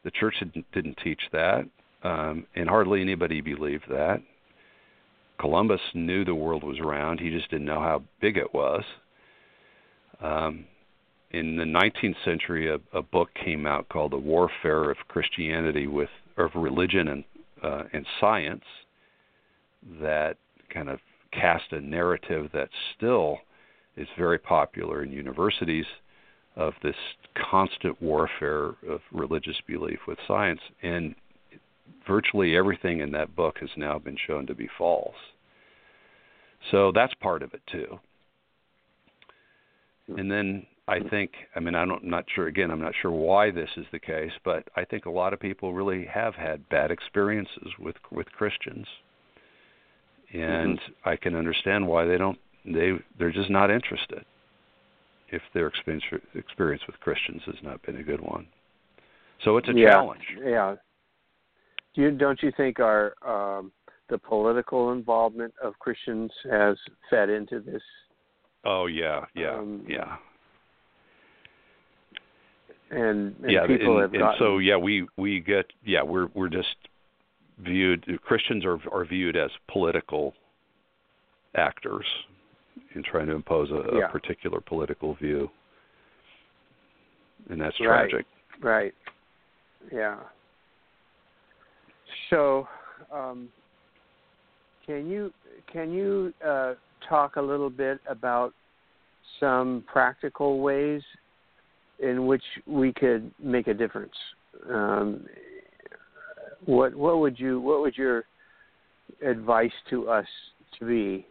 The 0.04 0.10
church 0.10 0.34
didn't, 0.38 0.66
didn't 0.72 0.98
teach 1.02 1.20
that, 1.32 1.64
um, 2.02 2.46
and 2.54 2.68
hardly 2.68 3.00
anybody 3.00 3.40
believed 3.40 3.84
that. 3.88 4.22
Columbus 5.40 5.80
knew 5.94 6.24
the 6.24 6.34
world 6.34 6.64
was 6.64 6.80
round. 6.80 7.20
He 7.20 7.30
just 7.30 7.50
didn't 7.50 7.66
know 7.66 7.80
how 7.80 8.02
big 8.20 8.36
it 8.36 8.52
was. 8.52 8.82
Um, 10.20 10.64
in 11.30 11.56
the 11.56 11.64
19th 11.64 12.16
century, 12.24 12.68
a, 12.68 12.78
a 12.96 13.02
book 13.02 13.28
came 13.44 13.66
out 13.66 13.88
called 13.88 14.12
"The 14.12 14.18
Warfare 14.18 14.90
of 14.90 14.96
Christianity 15.08 15.86
with 15.86 16.08
of 16.36 16.50
Religion 16.54 17.08
and 17.08 17.24
uh, 17.62 17.82
and 17.92 18.06
Science," 18.20 18.64
that 20.00 20.36
kind 20.72 20.88
of 20.88 20.98
cast 21.32 21.72
a 21.72 21.80
narrative 21.80 22.50
that 22.52 22.68
still 22.96 23.38
is 23.96 24.08
very 24.16 24.38
popular 24.38 25.02
in 25.02 25.12
universities 25.12 25.86
of 26.56 26.72
this 26.82 26.96
constant 27.50 28.00
warfare 28.02 28.74
of 28.88 29.00
religious 29.12 29.56
belief 29.66 30.00
with 30.06 30.18
science. 30.26 30.60
And 30.82 31.14
virtually 32.06 32.56
everything 32.56 33.00
in 33.00 33.12
that 33.12 33.36
book 33.36 33.58
has 33.60 33.70
now 33.76 33.98
been 33.98 34.16
shown 34.26 34.46
to 34.46 34.54
be 34.54 34.68
false. 34.76 35.14
So 36.70 36.92
that's 36.94 37.14
part 37.14 37.42
of 37.42 37.54
it 37.54 37.62
too. 37.70 37.98
And 40.16 40.30
then 40.30 40.66
I 40.88 41.00
think, 41.00 41.32
I 41.54 41.60
mean, 41.60 41.74
I 41.74 41.82
I'm 41.82 41.98
not 42.02 42.24
sure. 42.34 42.46
Again, 42.46 42.70
I'm 42.70 42.80
not 42.80 42.94
sure 43.00 43.10
why 43.10 43.50
this 43.50 43.68
is 43.76 43.84
the 43.92 43.98
case, 43.98 44.32
but 44.42 44.66
I 44.74 44.84
think 44.84 45.04
a 45.04 45.10
lot 45.10 45.34
of 45.34 45.40
people 45.40 45.74
really 45.74 46.06
have 46.06 46.34
had 46.34 46.66
bad 46.70 46.90
experiences 46.90 47.68
with 47.78 47.96
with 48.10 48.26
Christians, 48.32 48.86
and 50.32 50.78
mm-hmm. 50.78 51.08
I 51.08 51.16
can 51.16 51.34
understand 51.34 51.86
why 51.86 52.04
they 52.04 52.18
don't. 52.18 52.38
They 52.64 52.92
they're 53.18 53.32
just 53.32 53.50
not 53.50 53.70
interested 53.70 54.24
if 55.30 55.42
their 55.54 55.66
experience 55.68 56.04
experience 56.34 56.82
with 56.86 56.98
Christians 57.00 57.42
has 57.46 57.56
not 57.62 57.82
been 57.82 57.96
a 57.96 58.02
good 58.02 58.20
one. 58.20 58.46
So 59.44 59.56
it's 59.56 59.68
a 59.68 59.72
yeah, 59.72 59.90
challenge. 59.90 60.22
Yeah. 60.44 60.76
Do 61.94 62.02
you 62.02 62.10
don't 62.10 62.42
you 62.42 62.52
think 62.56 62.80
our 62.80 63.14
um, 63.26 63.72
the 64.08 64.18
political 64.18 64.92
involvement 64.92 65.54
of 65.62 65.78
Christians 65.78 66.30
has 66.50 66.76
fed 67.08 67.30
into 67.30 67.60
this? 67.60 67.82
Oh 68.64 68.86
yeah, 68.86 69.24
yeah, 69.34 69.54
um, 69.54 69.84
yeah 69.88 70.16
and, 72.90 73.34
and 73.42 73.50
yeah, 73.50 73.66
people 73.66 73.94
and, 73.94 74.02
have 74.02 74.12
and 74.12 74.22
gotten... 74.22 74.38
so 74.38 74.58
yeah, 74.58 74.76
we 74.76 75.06
we 75.16 75.40
get 75.40 75.66
yeah, 75.84 76.02
we're 76.02 76.28
we're 76.34 76.48
just 76.48 76.76
viewed 77.60 78.04
Christians 78.24 78.64
are 78.64 78.78
are 78.92 79.04
viewed 79.04 79.36
as 79.36 79.50
political 79.70 80.34
actors 81.56 82.06
in 82.94 83.02
trying 83.02 83.26
to 83.26 83.34
impose 83.34 83.70
a, 83.70 83.96
yeah. 83.96 84.06
a 84.06 84.08
particular 84.10 84.60
political 84.60 85.14
view, 85.14 85.50
and 87.50 87.60
that's 87.60 87.78
right. 87.80 88.08
tragic. 88.08 88.26
Right. 88.60 88.94
Yeah. 89.92 90.16
So, 92.30 92.66
um, 93.12 93.48
can 94.86 95.08
you 95.08 95.32
can 95.72 95.92
you 95.92 96.32
uh, 96.46 96.74
talk 97.08 97.36
a 97.36 97.42
little 97.42 97.70
bit 97.70 98.00
about 98.08 98.52
some 99.40 99.84
practical 99.86 100.60
ways 100.60 101.02
in 102.00 102.26
which 102.26 102.42
we 102.66 102.92
could 102.92 103.30
make 103.42 103.66
a 103.66 103.74
difference. 103.74 104.12
Um, 104.68 105.26
what 106.64 106.94
what 106.94 107.18
would 107.18 107.38
you 107.38 107.60
what 107.60 107.80
would 107.80 107.96
your 107.96 108.24
advice 109.24 109.72
to 109.90 110.08
us 110.08 110.26
to 110.78 110.86
be 110.86 111.26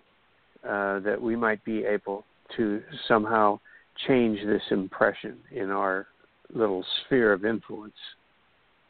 uh, 0.63 0.99
that 0.99 1.21
we 1.21 1.35
might 1.35 1.63
be 1.63 1.85
able 1.85 2.23
to 2.55 2.81
somehow 3.07 3.59
change 4.07 4.39
this 4.45 4.61
impression 4.71 5.37
in 5.51 5.69
our 5.69 6.07
little 6.53 6.83
sphere 7.05 7.33
of 7.33 7.45
influence? 7.45 7.93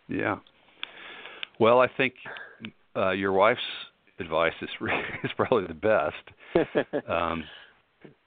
Yeah. 0.07 0.37
Well, 1.59 1.79
I 1.79 1.87
think 1.97 2.13
uh, 2.95 3.11
your 3.11 3.31
wife's 3.31 3.59
advice 4.19 4.53
is 4.61 4.69
is 5.23 5.31
probably 5.35 5.67
the 5.67 5.73
best. 5.73 6.67
um, 7.09 7.43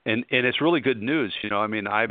and 0.07 0.25
and 0.31 0.46
it's 0.46 0.61
really 0.61 0.81
good 0.81 1.03
news. 1.03 1.33
You 1.42 1.51
know, 1.51 1.61
I 1.61 1.66
mean, 1.66 1.87
I 1.87 2.07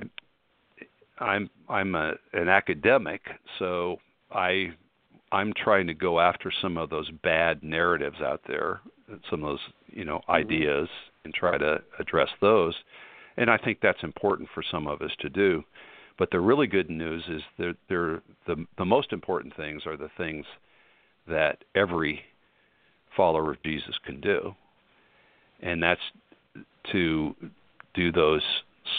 I'm 1.19 1.49
I'm 1.67 1.95
a, 1.95 2.13
an 2.33 2.47
academic, 2.47 3.21
so 3.59 3.97
I 4.31 4.71
I'm 5.31 5.53
trying 5.53 5.87
to 5.87 5.93
go 5.93 6.19
after 6.19 6.51
some 6.61 6.77
of 6.77 6.89
those 6.89 7.09
bad 7.23 7.63
narratives 7.63 8.21
out 8.21 8.41
there, 8.47 8.81
some 9.29 9.43
of 9.43 9.51
those 9.51 9.59
you 9.87 10.05
know 10.05 10.17
mm-hmm. 10.17 10.31
ideas, 10.31 10.89
and 11.23 11.33
try 11.33 11.57
to 11.57 11.81
address 11.99 12.29
those. 12.41 12.75
And 13.37 13.49
I 13.49 13.57
think 13.57 13.79
that's 13.81 14.03
important 14.03 14.49
for 14.53 14.63
some 14.69 14.87
of 14.87 15.01
us 15.01 15.11
to 15.19 15.29
do. 15.29 15.63
But 16.17 16.31
the 16.31 16.39
really 16.41 16.67
good 16.67 16.89
news 16.89 17.23
is 17.29 17.41
that 17.57 17.77
they're, 17.87 18.21
the 18.45 18.65
the 18.77 18.85
most 18.85 19.13
important 19.13 19.55
things 19.55 19.83
are 19.85 19.97
the 19.97 20.09
things 20.17 20.45
that 21.27 21.63
every 21.75 22.21
follower 23.15 23.51
of 23.51 23.63
Jesus 23.63 23.95
can 24.05 24.19
do, 24.19 24.53
and 25.61 25.81
that's 25.81 26.01
to 26.91 27.35
do 27.93 28.11
those 28.11 28.43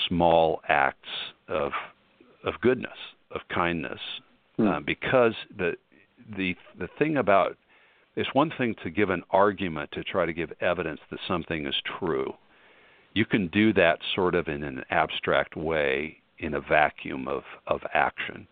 small 0.09 0.61
acts 0.69 1.09
of 1.49 1.73
of 2.45 2.55
goodness, 2.63 2.97
of 3.33 3.41
kindness, 3.53 4.01
hmm. 4.57 4.67
uh, 4.67 4.81
because 4.81 5.35
the 5.59 5.75
the 6.37 6.57
the 6.79 6.89
thing 6.99 7.17
about 7.17 7.57
it's 8.17 8.35
one 8.35 8.53
thing 8.57 8.75
to 8.83 8.91
give 8.91 9.11
an 9.11 9.23
argument 9.31 9.91
to 9.93 10.03
try 10.03 10.27
to 10.27 10.33
give 10.33 10.53
evidence 10.61 11.01
that 11.11 11.21
something 11.29 11.67
is 11.67 11.75
true. 11.99 12.35
You 13.15 13.25
can 13.25 13.49
do 13.49 13.73
that 13.75 13.99
sort 14.15 14.35
of 14.35 14.49
in 14.49 14.63
an 14.63 14.83
abstract 14.91 15.57
way 15.57 16.19
in 16.39 16.55
a 16.55 16.61
vacuum 16.61 17.29
of, 17.29 17.43
of 17.67 17.81
action. 17.95 18.47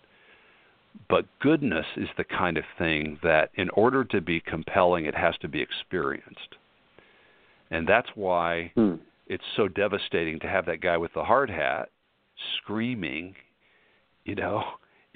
But 1.08 1.26
goodness 1.40 1.86
is 1.96 2.08
the 2.16 2.24
kind 2.24 2.56
of 2.56 2.64
thing 2.78 3.18
that, 3.22 3.50
in 3.54 3.68
order 3.70 4.04
to 4.04 4.20
be 4.20 4.40
compelling, 4.40 5.06
it 5.06 5.14
has 5.14 5.36
to 5.38 5.48
be 5.48 5.60
experienced. 5.60 6.56
And 7.70 7.86
that's 7.86 8.08
why 8.14 8.72
hmm. 8.74 8.94
it's 9.26 9.44
so 9.56 9.68
devastating 9.68 10.38
to 10.40 10.48
have 10.48 10.66
that 10.66 10.80
guy 10.80 10.96
with 10.96 11.12
the 11.14 11.24
hard 11.24 11.50
hat 11.50 11.90
screaming 12.56 13.34
you 14.28 14.34
know, 14.34 14.62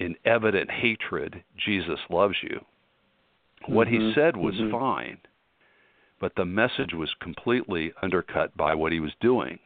in 0.03 0.15
evident 0.25 0.69
hatred, 0.69 1.43
Jesus 1.65 1.99
loves 2.09 2.35
you. 2.41 2.59
What 3.67 3.87
mm-hmm. 3.87 4.09
he 4.09 4.13
said 4.13 4.35
was 4.35 4.55
mm-hmm. 4.55 4.71
fine, 4.71 5.17
but 6.19 6.33
the 6.35 6.45
message 6.45 6.93
was 6.93 7.09
completely 7.21 7.93
undercut 8.01 8.55
by 8.57 8.75
what 8.75 8.91
he 8.91 8.99
was 8.99 9.13
doing. 9.21 9.59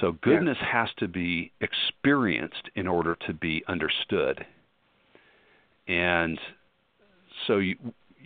So 0.00 0.12
goodness 0.22 0.58
yeah. 0.60 0.72
has 0.72 0.88
to 0.98 1.06
be 1.06 1.52
experienced 1.60 2.68
in 2.74 2.88
order 2.88 3.16
to 3.26 3.32
be 3.32 3.62
understood. 3.68 4.44
And 5.86 6.38
so 7.46 7.58
you, 7.58 7.76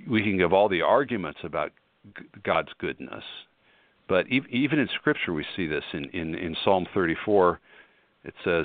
we 0.09 0.23
can 0.23 0.39
give 0.39 0.55
all 0.55 0.71
the 0.71 0.81
arguments 0.81 1.41
about 1.43 1.73
God's 2.43 2.71
goodness, 2.79 3.25
but 4.09 4.27
even 4.29 4.79
in 4.79 4.89
Scripture 4.95 5.35
we 5.35 5.45
see 5.55 5.67
this. 5.67 5.85
In, 5.93 6.07
in, 6.15 6.35
in 6.35 6.57
Psalm 6.65 6.87
34, 6.95 7.61
it 8.25 8.33
says, 8.43 8.65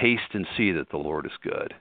taste 0.00 0.34
and 0.34 0.46
see 0.56 0.72
that 0.72 0.90
the 0.90 0.96
Lord 0.96 1.26
is 1.26 1.32
good. 1.42 1.74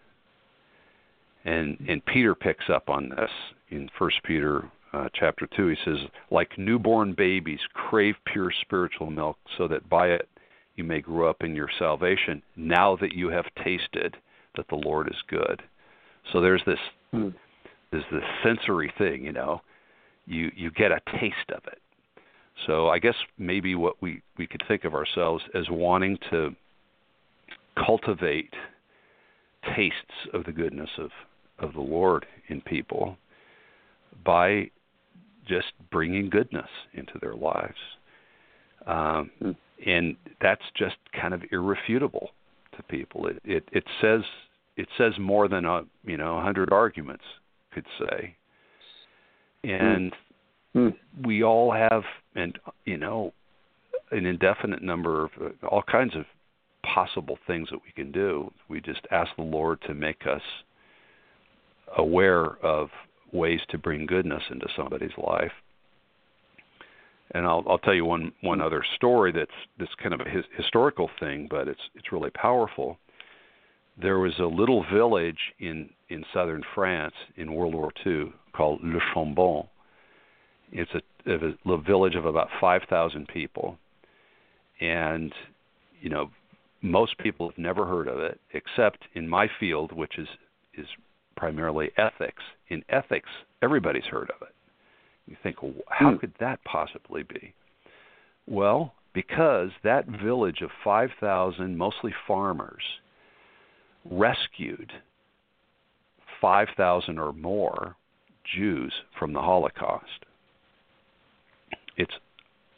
And 1.45 1.77
and 1.87 2.05
Peter 2.05 2.35
picks 2.35 2.69
up 2.69 2.89
on 2.89 3.09
this 3.09 3.29
in 3.69 3.89
First 3.97 4.17
Peter 4.23 4.69
uh, 4.93 5.07
chapter 5.13 5.47
two. 5.55 5.67
He 5.67 5.75
says, 5.85 5.97
like 6.31 6.57
newborn 6.57 7.13
babies, 7.13 7.59
crave 7.73 8.15
pure 8.25 8.51
spiritual 8.61 9.09
milk, 9.09 9.37
so 9.57 9.67
that 9.67 9.89
by 9.89 10.09
it 10.09 10.27
you 10.75 10.83
may 10.83 11.01
grow 11.01 11.29
up 11.29 11.43
in 11.43 11.55
your 11.55 11.69
salvation. 11.77 12.41
Now 12.55 12.95
that 12.97 13.13
you 13.13 13.29
have 13.29 13.45
tasted 13.63 14.17
that 14.55 14.67
the 14.69 14.75
Lord 14.75 15.07
is 15.07 15.21
good. 15.27 15.61
So 16.31 16.41
there's 16.41 16.63
this 16.65 16.79
hmm. 17.11 17.29
there's 17.91 18.03
this 18.11 18.23
sensory 18.43 18.91
thing, 18.97 19.25
you 19.25 19.31
know. 19.31 19.61
You 20.25 20.51
you 20.55 20.71
get 20.71 20.91
a 20.91 20.99
taste 21.19 21.51
of 21.55 21.63
it. 21.67 21.79
So 22.67 22.89
I 22.89 22.99
guess 22.99 23.15
maybe 23.37 23.75
what 23.75 24.01
we 24.01 24.21
we 24.37 24.47
could 24.47 24.63
think 24.67 24.83
of 24.83 24.93
ourselves 24.93 25.43
as 25.53 25.65
wanting 25.69 26.17
to 26.29 26.55
cultivate 27.75 28.53
tastes 29.75 29.95
of 30.33 30.45
the 30.45 30.51
goodness 30.51 30.89
of, 30.97 31.09
of 31.59 31.73
the 31.73 31.81
Lord 31.81 32.25
in 32.47 32.61
people 32.61 33.17
by 34.25 34.69
just 35.47 35.67
bringing 35.91 36.29
goodness 36.29 36.69
into 36.93 37.13
their 37.21 37.35
lives. 37.35 37.77
Um, 38.85 39.31
hmm. 39.39 39.51
and 39.85 40.15
that's 40.41 40.61
just 40.77 40.95
kind 41.19 41.33
of 41.33 41.41
irrefutable 41.51 42.29
to 42.77 42.83
people. 42.83 43.27
It, 43.27 43.41
it 43.43 43.63
it 43.71 43.83
says 44.01 44.21
it 44.77 44.87
says 44.97 45.13
more 45.19 45.47
than 45.47 45.65
a 45.65 45.81
you 46.05 46.17
know 46.17 46.37
a 46.37 46.41
hundred 46.41 46.71
arguments 46.71 47.23
could 47.73 47.85
say, 47.99 48.35
and 49.63 50.13
hmm. 50.73 50.89
we 51.25 51.43
all 51.43 51.71
have 51.71 52.03
and 52.35 52.57
you 52.85 52.97
know 52.97 53.33
an 54.11 54.25
indefinite 54.25 54.81
number 54.81 55.25
of 55.25 55.31
uh, 55.41 55.67
all 55.67 55.83
kinds 55.83 56.15
of 56.15 56.25
possible 56.83 57.37
things 57.47 57.69
that 57.71 57.79
we 57.83 57.91
can 57.91 58.11
do. 58.11 58.51
We 58.67 58.81
just 58.81 59.01
ask 59.11 59.29
the 59.35 59.43
Lord 59.43 59.79
to 59.87 59.93
make 59.93 60.25
us 60.25 60.41
aware 61.97 62.57
of 62.63 62.89
ways 63.31 63.59
to 63.69 63.77
bring 63.77 64.05
goodness 64.05 64.43
into 64.49 64.67
somebody's 64.75 65.17
life. 65.17 65.51
And 67.31 67.45
I'll 67.45 67.63
I'll 67.69 67.77
tell 67.77 67.93
you 67.93 68.05
one 68.05 68.31
one 68.41 68.59
other 68.59 68.83
story 68.95 69.31
that's 69.31 69.51
that's 69.77 69.91
kind 70.01 70.13
of 70.13 70.21
a 70.21 70.29
his, 70.29 70.43
historical 70.57 71.09
thing, 71.19 71.47
but 71.49 71.67
it's 71.67 71.81
it's 71.93 72.11
really 72.11 72.31
powerful. 72.31 72.97
There 74.01 74.17
was 74.17 74.33
a 74.39 74.45
little 74.45 74.83
village 74.91 75.37
in 75.59 75.89
in 76.09 76.23
southern 76.33 76.63
France 76.73 77.13
in 77.37 77.53
World 77.53 77.75
War 77.75 77.91
II 78.05 78.33
called 78.53 78.79
Le 78.83 78.99
Chambon. 79.13 79.67
It's 80.71 80.91
a, 80.93 81.31
a, 81.31 81.71
a 81.71 81.81
village 81.81 82.15
of 82.15 82.25
about 82.25 82.47
5,000 82.61 83.27
people, 83.27 83.77
and 84.79 85.33
you 86.01 86.09
know 86.09 86.31
most 86.81 87.17
people 87.17 87.49
have 87.49 87.57
never 87.57 87.85
heard 87.85 88.07
of 88.07 88.19
it, 88.19 88.39
except 88.53 88.99
in 89.13 89.27
my 89.27 89.47
field, 89.59 89.91
which 89.91 90.17
is 90.17 90.27
is 90.73 90.87
primarily 91.35 91.89
ethics. 91.97 92.43
In 92.69 92.83
ethics, 92.89 93.29
everybody's 93.61 94.05
heard 94.05 94.29
of 94.29 94.47
it. 94.47 94.53
You 95.25 95.35
think, 95.41 95.61
well, 95.61 95.73
how 95.89 96.11
hmm. 96.11 96.17
could 96.17 96.33
that 96.39 96.63
possibly 96.63 97.23
be? 97.23 97.53
Well, 98.47 98.93
because 99.13 99.69
that 99.83 100.05
village 100.07 100.61
of 100.61 100.69
5,000, 100.83 101.77
mostly 101.77 102.13
farmers, 102.27 102.83
rescued 104.09 104.91
5,000 106.41 107.19
or 107.19 107.33
more 107.33 107.95
Jews 108.55 108.93
from 109.17 109.33
the 109.33 109.41
Holocaust. 109.41 110.25
It's 111.97 112.13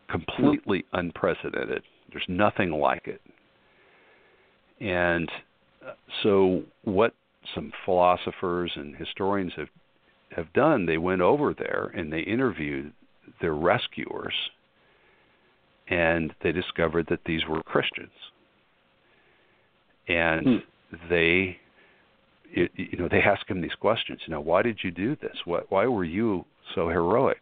completely 0.09 0.85
unprecedented. 0.93 1.83
There's 2.11 2.25
nothing 2.27 2.71
like 2.71 3.07
it. 3.07 3.21
And 4.81 5.29
uh, 5.85 5.91
so, 6.23 6.63
what 6.83 7.13
some 7.53 7.71
philosophers 7.85 8.71
and 8.75 8.95
historians 8.95 9.53
have 9.55 9.67
have 10.31 10.51
done, 10.53 10.85
they 10.85 10.97
went 10.97 11.21
over 11.21 11.53
there 11.53 11.91
and 11.95 12.11
they 12.11 12.21
interviewed 12.21 12.93
their 13.41 13.53
rescuers, 13.53 14.33
and 15.89 16.33
they 16.41 16.51
discovered 16.51 17.05
that 17.09 17.19
these 17.25 17.41
were 17.47 17.61
Christians, 17.63 18.11
and 20.07 20.45
hmm. 20.45 20.95
they. 21.09 21.57
It, 22.53 22.69
you 22.75 22.97
know, 22.97 23.07
they 23.09 23.21
ask 23.21 23.49
him 23.49 23.61
these 23.61 23.75
questions. 23.79 24.19
You 24.27 24.33
know, 24.33 24.41
why 24.41 24.61
did 24.61 24.79
you 24.83 24.91
do 24.91 25.15
this? 25.15 25.37
Why, 25.45 25.61
why 25.69 25.85
were 25.85 26.03
you 26.03 26.43
so 26.75 26.89
heroic? 26.89 27.37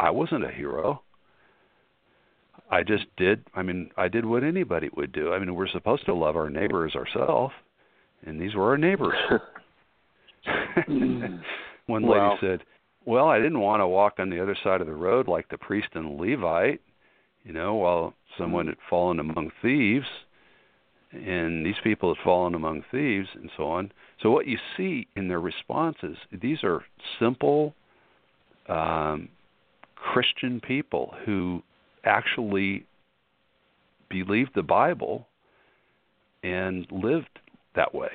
I 0.00 0.10
wasn't 0.10 0.44
a 0.44 0.50
hero. 0.50 1.02
I 2.70 2.82
just 2.84 3.04
did. 3.16 3.44
I 3.54 3.62
mean, 3.62 3.90
I 3.96 4.08
did 4.08 4.24
what 4.24 4.44
anybody 4.44 4.90
would 4.96 5.12
do. 5.12 5.32
I 5.32 5.38
mean, 5.38 5.54
we're 5.54 5.68
supposed 5.68 6.06
to 6.06 6.14
love 6.14 6.36
our 6.36 6.48
neighbors 6.48 6.94
ourselves, 6.94 7.52
and 8.24 8.40
these 8.40 8.54
were 8.54 8.68
our 8.70 8.78
neighbors. 8.78 9.16
One 11.86 12.02
lady 12.02 12.20
wow. 12.20 12.38
said, 12.40 12.60
"Well, 13.04 13.26
I 13.26 13.38
didn't 13.38 13.60
want 13.60 13.80
to 13.80 13.88
walk 13.88 14.14
on 14.18 14.30
the 14.30 14.40
other 14.40 14.56
side 14.62 14.80
of 14.80 14.86
the 14.86 14.94
road 14.94 15.26
like 15.26 15.48
the 15.48 15.58
priest 15.58 15.88
and 15.94 16.04
the 16.04 16.22
Levite, 16.22 16.80
you 17.44 17.52
know, 17.52 17.74
while 17.74 18.14
someone 18.38 18.68
had 18.68 18.76
fallen 18.88 19.18
among 19.18 19.50
thieves, 19.60 20.06
and 21.12 21.66
these 21.66 21.74
people 21.82 22.14
had 22.14 22.22
fallen 22.22 22.54
among 22.54 22.84
thieves, 22.90 23.28
and 23.34 23.50
so 23.56 23.64
on." 23.64 23.90
So 24.22 24.30
what 24.30 24.46
you 24.46 24.58
see 24.76 25.08
in 25.16 25.26
their 25.26 25.40
responses, 25.40 26.16
these 26.30 26.62
are 26.62 26.84
simple 27.18 27.74
um, 28.68 29.28
Christian 29.96 30.60
people 30.60 31.14
who 31.24 31.62
actually 32.04 32.86
believed 34.08 34.50
the 34.54 34.62
Bible 34.62 35.26
and 36.42 36.86
lived 36.90 37.38
that 37.76 37.94
way. 37.94 38.10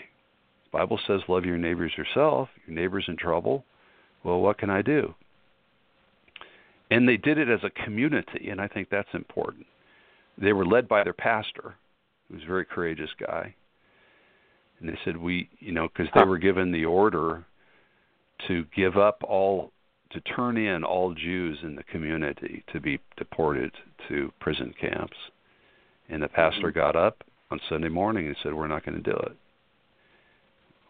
The 0.66 0.78
Bible 0.80 1.00
says, 1.08 1.22
Love 1.28 1.46
your 1.46 1.58
neighbors 1.58 1.94
yourself. 1.98 2.50
Your 2.68 2.76
neighbor's 2.76 3.06
in 3.08 3.18
trouble. 3.18 3.64
Well, 4.24 4.42
what 4.42 4.58
can 4.58 4.70
I 4.70 4.82
do? 4.82 5.14
And 6.92 7.08
they 7.08 7.18
did 7.18 7.38
it 7.38 7.50
as 7.50 7.62
a 7.64 7.84
community, 7.84 8.50
and 8.50 8.62
I 8.62 8.68
think 8.68 8.90
that's 8.90 9.10
important. 9.14 9.66
They 10.38 10.54
were 10.54 10.66
led 10.66 10.88
by 10.88 11.04
their 11.04 11.14
pastor, 11.14 11.76
who 12.28 12.36
was 12.36 12.44
a 12.44 12.48
very 12.48 12.66
courageous 12.66 13.10
guy. 13.20 13.56
And 14.80 14.90
they 14.90 14.98
said, 15.06 15.18
We, 15.18 15.50
you 15.60 15.72
know, 15.72 15.88
because 15.88 16.12
they 16.14 16.24
were 16.24 16.38
given 16.38 16.72
the 16.72 16.86
order 16.86 17.46
to 18.48 18.66
give 18.76 18.98
up 18.98 19.24
all 19.24 19.72
to 20.16 20.22
turn 20.22 20.58
in 20.58 20.84
all 20.84 21.14
Jews 21.14 21.60
in 21.62 21.76
the 21.76 21.84
community 21.84 22.64
to 22.74 22.80
be 22.80 23.00
deported 23.18 23.72
to 24.08 24.32
prison 24.40 24.74
camps. 24.80 25.18
And 26.10 26.24
the 26.24 26.28
pastor 26.28 26.70
mm-hmm. 26.70 26.80
got 26.80 26.96
up 26.96 27.24
on 27.52 27.60
Sunday 27.70 27.90
morning 27.90 28.28
and 28.28 28.36
said, 28.42 28.54
We're 28.54 28.68
not 28.68 28.86
going 28.86 29.02
to 29.02 29.12
do 29.12 29.18
it. 29.18 29.36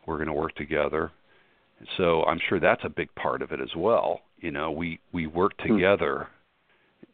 We're 0.05 0.17
going 0.17 0.27
to 0.27 0.33
work 0.33 0.55
together. 0.55 1.11
And 1.79 1.88
so 1.97 2.23
I'm 2.23 2.39
sure 2.47 2.59
that's 2.59 2.83
a 2.83 2.89
big 2.89 3.13
part 3.15 3.41
of 3.41 3.51
it 3.51 3.59
as 3.59 3.75
well. 3.75 4.21
You 4.39 4.51
know, 4.51 4.71
we, 4.71 4.99
we 5.11 5.27
work 5.27 5.53
hmm. 5.59 5.73
together 5.73 6.27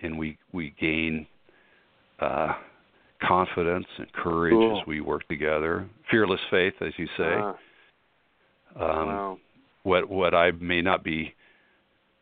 and 0.01 0.17
we, 0.17 0.37
we 0.51 0.75
gain 0.79 1.25
uh, 2.19 2.53
confidence 3.23 3.87
and 3.97 4.11
courage 4.13 4.53
cool. 4.53 4.81
as 4.81 4.87
we 4.87 5.01
work 5.01 5.27
together. 5.27 5.87
Fearless 6.09 6.41
faith, 6.49 6.73
as 6.81 6.93
you 6.97 7.07
say. 7.17 7.33
Uh, 7.33 7.53
um, 8.75 9.07
wow. 9.07 9.37
What 9.83 10.09
what 10.09 10.35
I 10.35 10.51
may 10.51 10.79
not 10.79 11.03
be 11.03 11.33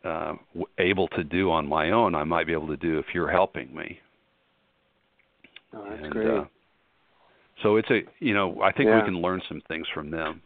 uh, 0.03 0.33
able 0.77 1.07
to 1.09 1.23
do 1.23 1.51
on 1.51 1.67
my 1.67 1.91
own, 1.91 2.15
I 2.15 2.23
might 2.23 2.47
be 2.47 2.53
able 2.53 2.67
to 2.67 2.77
do 2.77 2.99
if 2.99 3.05
you're 3.13 3.29
helping 3.29 3.75
me. 3.75 3.99
Oh, 5.73 5.85
that's 5.89 6.03
and, 6.03 6.11
great. 6.11 6.27
Uh, 6.27 6.45
so 7.61 7.75
it's 7.75 7.89
a 7.89 8.01
you 8.19 8.33
know 8.33 8.61
I 8.61 8.71
think 8.71 8.87
yeah. 8.87 8.99
we 8.99 9.05
can 9.05 9.21
learn 9.21 9.41
some 9.47 9.61
things 9.67 9.85
from 9.93 10.09
them. 10.09 10.41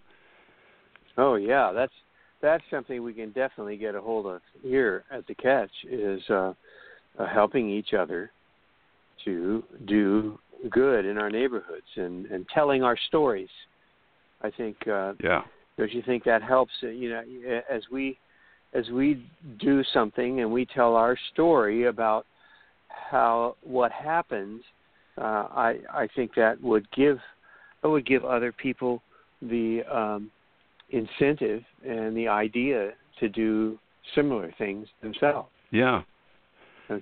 Oh 1.17 1.35
yeah, 1.35 1.71
that's 1.73 1.93
that's 2.41 2.63
something 2.69 3.03
we 3.03 3.13
can 3.13 3.31
definitely 3.31 3.77
get 3.77 3.95
a 3.95 4.01
hold 4.01 4.25
of 4.25 4.41
here 4.61 5.03
at 5.11 5.25
the 5.27 5.35
Catch 5.35 5.71
is 5.89 6.21
uh, 6.29 6.53
uh, 7.19 7.27
helping 7.27 7.69
each 7.69 7.93
other 7.93 8.31
to 9.25 9.63
do 9.85 10.39
good 10.69 11.05
in 11.05 11.17
our 11.17 11.29
neighborhoods 11.29 11.85
and 11.95 12.25
and 12.27 12.45
telling 12.53 12.83
our 12.83 12.97
stories. 13.07 13.49
I 14.41 14.49
think. 14.49 14.75
Uh, 14.87 15.13
yeah. 15.23 15.43
Don't 15.77 15.91
you 15.91 16.03
think 16.05 16.23
that 16.25 16.43
helps? 16.43 16.71
Uh, 16.83 16.87
you 16.87 17.09
know, 17.09 17.23
as 17.71 17.81
we 17.91 18.17
as 18.73 18.89
we 18.89 19.25
do 19.59 19.83
something 19.93 20.41
and 20.41 20.51
we 20.51 20.65
tell 20.65 20.95
our 20.95 21.17
story 21.33 21.85
about 21.85 22.25
how 22.87 23.55
what 23.61 23.91
happened, 23.91 24.61
uh, 25.17 25.47
I 25.51 25.75
I 25.91 26.07
think 26.15 26.31
that 26.35 26.61
would 26.61 26.89
give 26.91 27.19
that 27.81 27.89
would 27.89 28.05
give 28.05 28.25
other 28.25 28.51
people 28.51 29.01
the 29.41 29.81
um, 29.91 30.31
incentive 30.89 31.63
and 31.85 32.15
the 32.15 32.27
idea 32.27 32.91
to 33.19 33.29
do 33.29 33.77
similar 34.15 34.53
things 34.57 34.87
themselves. 35.01 35.49
Yeah. 35.71 36.01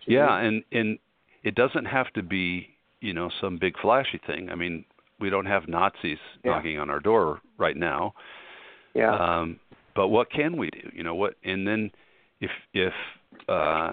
Yeah, 0.05 0.37
and 0.37 0.63
and 0.71 0.99
it 1.43 1.55
doesn't 1.55 1.85
have 1.85 2.11
to 2.13 2.23
be 2.23 2.67
you 3.01 3.13
know 3.13 3.29
some 3.41 3.57
big 3.57 3.73
flashy 3.81 4.19
thing. 4.25 4.49
I 4.49 4.55
mean, 4.55 4.85
we 5.19 5.29
don't 5.29 5.45
have 5.45 5.67
Nazis 5.67 6.17
yeah. 6.43 6.51
knocking 6.51 6.79
on 6.79 6.89
our 6.89 6.99
door 6.99 7.41
right 7.57 7.75
now. 7.75 8.13
Yeah. 8.93 9.13
Um, 9.15 9.59
but 9.95 10.07
what 10.09 10.31
can 10.31 10.57
we 10.57 10.69
do? 10.69 10.89
You 10.93 11.03
know 11.03 11.15
what? 11.15 11.35
And 11.43 11.67
then 11.67 11.91
if 12.39 12.51
if 12.73 12.93
uh, 13.47 13.91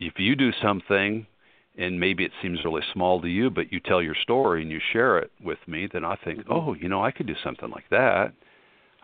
if 0.00 0.14
you 0.18 0.36
do 0.36 0.50
something 0.62 1.26
and 1.78 2.00
maybe 2.00 2.24
it 2.24 2.32
seems 2.42 2.58
really 2.64 2.82
small 2.92 3.20
to 3.20 3.28
you, 3.28 3.50
but 3.50 3.72
you 3.72 3.80
tell 3.80 4.02
your 4.02 4.14
story 4.22 4.62
and 4.62 4.70
you 4.70 4.80
share 4.92 5.18
it 5.18 5.30
with 5.44 5.58
me, 5.66 5.88
then 5.92 6.04
I 6.04 6.16
think, 6.24 6.40
mm-hmm. 6.40 6.52
oh, 6.52 6.74
you 6.74 6.88
know, 6.88 7.04
I 7.04 7.10
could 7.10 7.26
do 7.26 7.34
something 7.44 7.70
like 7.70 7.88
that. 7.90 8.32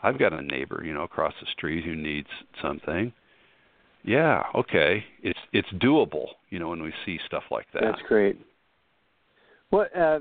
I've 0.02 0.18
got 0.18 0.33
a 0.33 0.42
neighbor, 0.42 0.83
you 0.85 0.94
know, 0.94 1.02
across 1.02 1.35
the 1.40 1.46
street 1.52 1.85
who 1.85 1.94
needs 1.94 2.28
something. 2.61 3.12
Yeah, 4.05 4.42
okay, 4.55 5.05
it's 5.22 5.38
it's 5.52 5.68
doable, 5.74 6.26
you 6.50 6.59
know, 6.59 6.68
when 6.68 6.83
we 6.83 6.92
see 7.07 7.20
stuff 7.24 7.44
like 7.52 7.66
that. 7.72 7.83
That's 7.83 8.02
great. 8.09 8.37
What, 9.70 9.96
uh, 9.96 10.20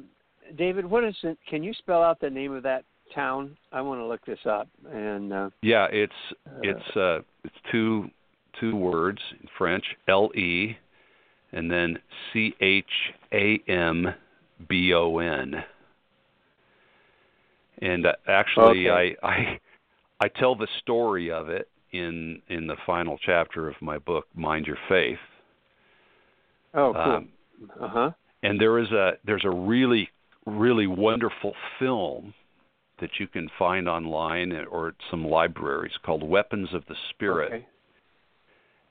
David? 0.55 0.85
What 0.85 1.03
is 1.03 1.15
it? 1.23 1.37
Can 1.49 1.63
you 1.63 1.73
spell 1.73 2.03
out 2.03 2.19
the 2.19 2.29
name 2.29 2.53
of 2.53 2.61
that 2.61 2.85
town? 3.13 3.57
I 3.71 3.81
want 3.81 3.99
to 3.99 4.05
look 4.05 4.25
this 4.25 4.39
up. 4.45 4.67
And 4.91 5.33
uh, 5.33 5.49
yeah, 5.61 5.87
it's 5.91 6.13
it's 6.61 6.97
uh, 6.97 7.19
it's 7.43 7.55
two 7.71 8.09
two 8.59 8.75
words 8.75 9.19
in 9.39 9.47
French: 9.57 9.83
L 10.07 10.31
E, 10.35 10.77
and 11.51 11.69
then 11.69 11.97
C 12.31 12.53
H 12.61 12.85
A 13.33 13.59
M 13.67 14.13
B 14.67 14.93
O 14.93 15.17
N. 15.19 15.55
And 17.81 18.05
uh, 18.05 18.13
actually, 18.27 18.89
okay. 18.89 19.15
I 19.21 19.27
I 19.27 19.59
I 20.21 20.27
tell 20.27 20.55
the 20.55 20.67
story 20.81 21.31
of 21.31 21.49
it 21.49 21.67
in 21.91 22.41
in 22.49 22.67
the 22.67 22.75
final 22.85 23.17
chapter 23.25 23.67
of 23.67 23.75
my 23.81 23.97
book, 23.97 24.25
Mind 24.35 24.65
Your 24.67 24.77
Faith. 24.87 25.17
Oh, 26.73 26.93
cool. 26.93 27.01
Um, 27.01 27.29
uh 27.79 27.87
huh. 27.87 28.11
And 28.43 28.59
there 28.59 28.79
is 28.79 28.91
a 28.91 29.13
there's 29.25 29.45
a 29.45 29.49
really 29.49 30.09
really 30.45 30.87
wonderful 30.87 31.53
film 31.79 32.33
that 33.01 33.19
you 33.19 33.27
can 33.27 33.49
find 33.59 33.89
online 33.89 34.53
or 34.71 34.89
at 34.89 34.93
some 35.09 35.27
libraries 35.27 35.91
called 36.05 36.23
Weapons 36.23 36.69
of 36.73 36.83
the 36.87 36.95
Spirit. 37.09 37.51
Okay. 37.51 37.65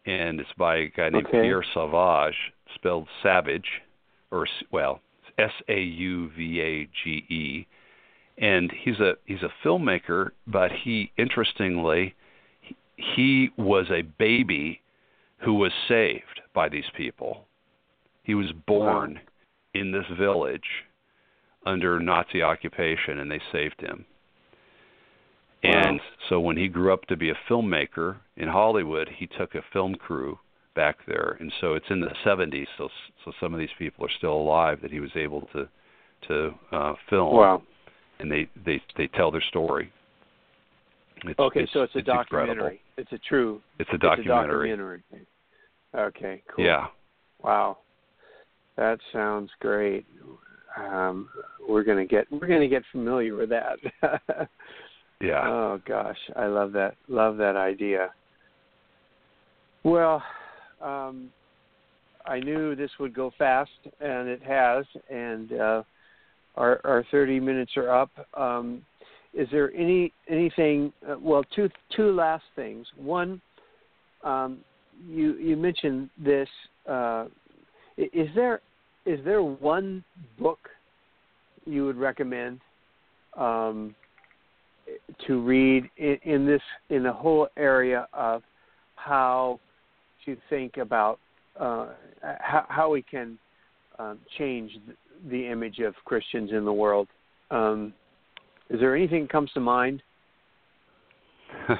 And 0.06 0.40
it's 0.40 0.50
by 0.58 0.76
a 0.76 0.88
guy 0.88 1.08
named 1.08 1.26
okay. 1.26 1.42
Pierre 1.42 1.64
Sauvage, 1.74 2.34
spelled 2.74 3.06
Savage, 3.22 3.68
or 4.30 4.46
well, 4.70 5.00
S 5.38 5.52
A 5.68 5.80
U 5.80 6.30
V 6.36 6.60
A 6.60 6.88
G 7.04 7.10
E. 7.32 7.66
And 8.38 8.72
he's 8.82 8.98
a 8.98 9.14
he's 9.26 9.42
a 9.42 9.66
filmmaker, 9.66 10.30
but 10.46 10.70
he 10.72 11.12
interestingly 11.18 12.14
he 12.96 13.50
was 13.56 13.86
a 13.90 14.02
baby 14.02 14.80
who 15.38 15.54
was 15.54 15.72
saved 15.88 16.40
by 16.54 16.68
these 16.68 16.84
people. 16.96 17.46
He 18.22 18.34
was 18.34 18.52
born 18.66 19.14
Wow. 19.14 19.20
in 19.74 19.92
this 19.92 20.06
village 20.18 20.84
under 21.66 21.98
Nazi 22.00 22.42
occupation, 22.42 23.18
and 23.18 23.30
they 23.30 23.40
saved 23.52 23.80
him. 23.80 24.04
Wow. 25.62 25.70
And 25.72 26.00
so 26.28 26.40
when 26.40 26.56
he 26.56 26.68
grew 26.68 26.92
up 26.92 27.04
to 27.06 27.16
be 27.16 27.30
a 27.30 27.34
filmmaker 27.48 28.16
in 28.36 28.48
Hollywood, 28.48 29.08
he 29.14 29.26
took 29.26 29.54
a 29.54 29.62
film 29.72 29.94
crew 29.94 30.38
back 30.74 30.96
there, 31.06 31.36
and 31.40 31.52
so 31.60 31.74
it's 31.74 31.84
in 31.90 32.00
the 32.00 32.12
70s. 32.24 32.66
So 32.78 32.88
so 33.24 33.32
some 33.40 33.52
of 33.52 33.60
these 33.60 33.68
people 33.78 34.04
are 34.06 34.10
still 34.16 34.32
alive 34.34 34.78
that 34.82 34.90
he 34.90 35.00
was 35.00 35.10
able 35.14 35.42
to 35.52 35.68
to 36.28 36.54
uh, 36.72 36.94
film, 37.10 37.34
Wow. 37.36 37.62
and 38.20 38.30
they 38.30 38.48
they 38.64 38.80
they 38.96 39.06
tell 39.08 39.30
their 39.30 39.42
story. 39.42 39.92
It's, 41.24 41.38
Okay, 41.38 41.66
so 41.72 41.82
it's 41.82 41.94
a 41.94 41.98
incredible. 41.98 42.24
documentary. 42.46 42.80
It's 42.96 43.12
a 43.12 43.18
true. 43.18 43.60
It's 43.78 43.90
a 43.90 43.94
It's 43.96 44.02
a 44.02 44.06
documentary. 44.06 44.70
documentary. 44.70 45.02
Okay, 45.94 46.42
cool. 46.54 46.64
Yeah. 46.64 46.86
Wow, 47.42 47.78
that 48.76 48.98
sounds 49.12 49.50
great. 49.60 50.06
Um, 50.76 51.28
we're 51.68 51.84
gonna 51.84 52.06
get 52.06 52.26
we're 52.30 52.46
gonna 52.46 52.68
get 52.68 52.82
familiar 52.92 53.36
with 53.36 53.50
that. 53.50 53.78
Yeah. 55.20 55.42
Oh 55.46 55.80
gosh, 55.86 56.16
I 56.34 56.46
love 56.46 56.72
that. 56.72 56.94
Love 57.08 57.36
that 57.36 57.54
idea. 57.54 58.10
Well, 59.84 60.22
um, 60.80 61.30
I 62.26 62.40
knew 62.40 62.74
this 62.74 62.90
would 62.98 63.14
go 63.14 63.30
fast, 63.36 63.70
and 64.00 64.28
it 64.28 64.42
has. 64.42 64.86
And 65.10 65.52
uh, 65.52 65.82
our 66.56 66.80
our 66.84 67.04
thirty 67.10 67.38
minutes 67.38 67.72
are 67.76 67.90
up. 67.90 68.10
Um, 68.34 68.82
is 69.34 69.46
there 69.52 69.72
any 69.74 70.12
anything? 70.28 70.92
Uh, 71.06 71.16
well, 71.20 71.44
two 71.54 71.68
two 71.94 72.12
last 72.12 72.44
things. 72.56 72.86
One, 72.96 73.42
um, 74.24 74.58
you 75.06 75.34
you 75.34 75.56
mentioned 75.56 76.08
this. 76.18 76.48
Uh, 76.88 77.26
is 77.98 78.28
there 78.34 78.62
is 79.06 79.18
there 79.24 79.42
one 79.42 80.04
book 80.38 80.58
you 81.66 81.86
would 81.86 81.96
recommend? 81.96 82.60
Um, 83.36 83.94
to 85.26 85.40
read 85.40 85.88
in, 85.98 86.18
in 86.24 86.46
this 86.46 86.62
in 86.88 87.02
the 87.02 87.12
whole 87.12 87.48
area 87.56 88.08
of 88.12 88.42
how 88.96 89.60
to 90.24 90.36
think 90.48 90.76
about 90.76 91.18
uh, 91.58 91.88
how, 92.22 92.66
how 92.68 92.90
we 92.90 93.02
can 93.02 93.38
um, 93.98 94.18
change 94.38 94.72
the 95.30 95.46
image 95.46 95.78
of 95.78 95.94
Christians 96.04 96.50
in 96.52 96.64
the 96.64 96.72
world. 96.72 97.08
Um, 97.50 97.92
is 98.68 98.80
there 98.80 98.96
anything 98.96 99.22
that 99.22 99.30
comes 99.30 99.50
to 99.52 99.60
mind? 99.60 100.02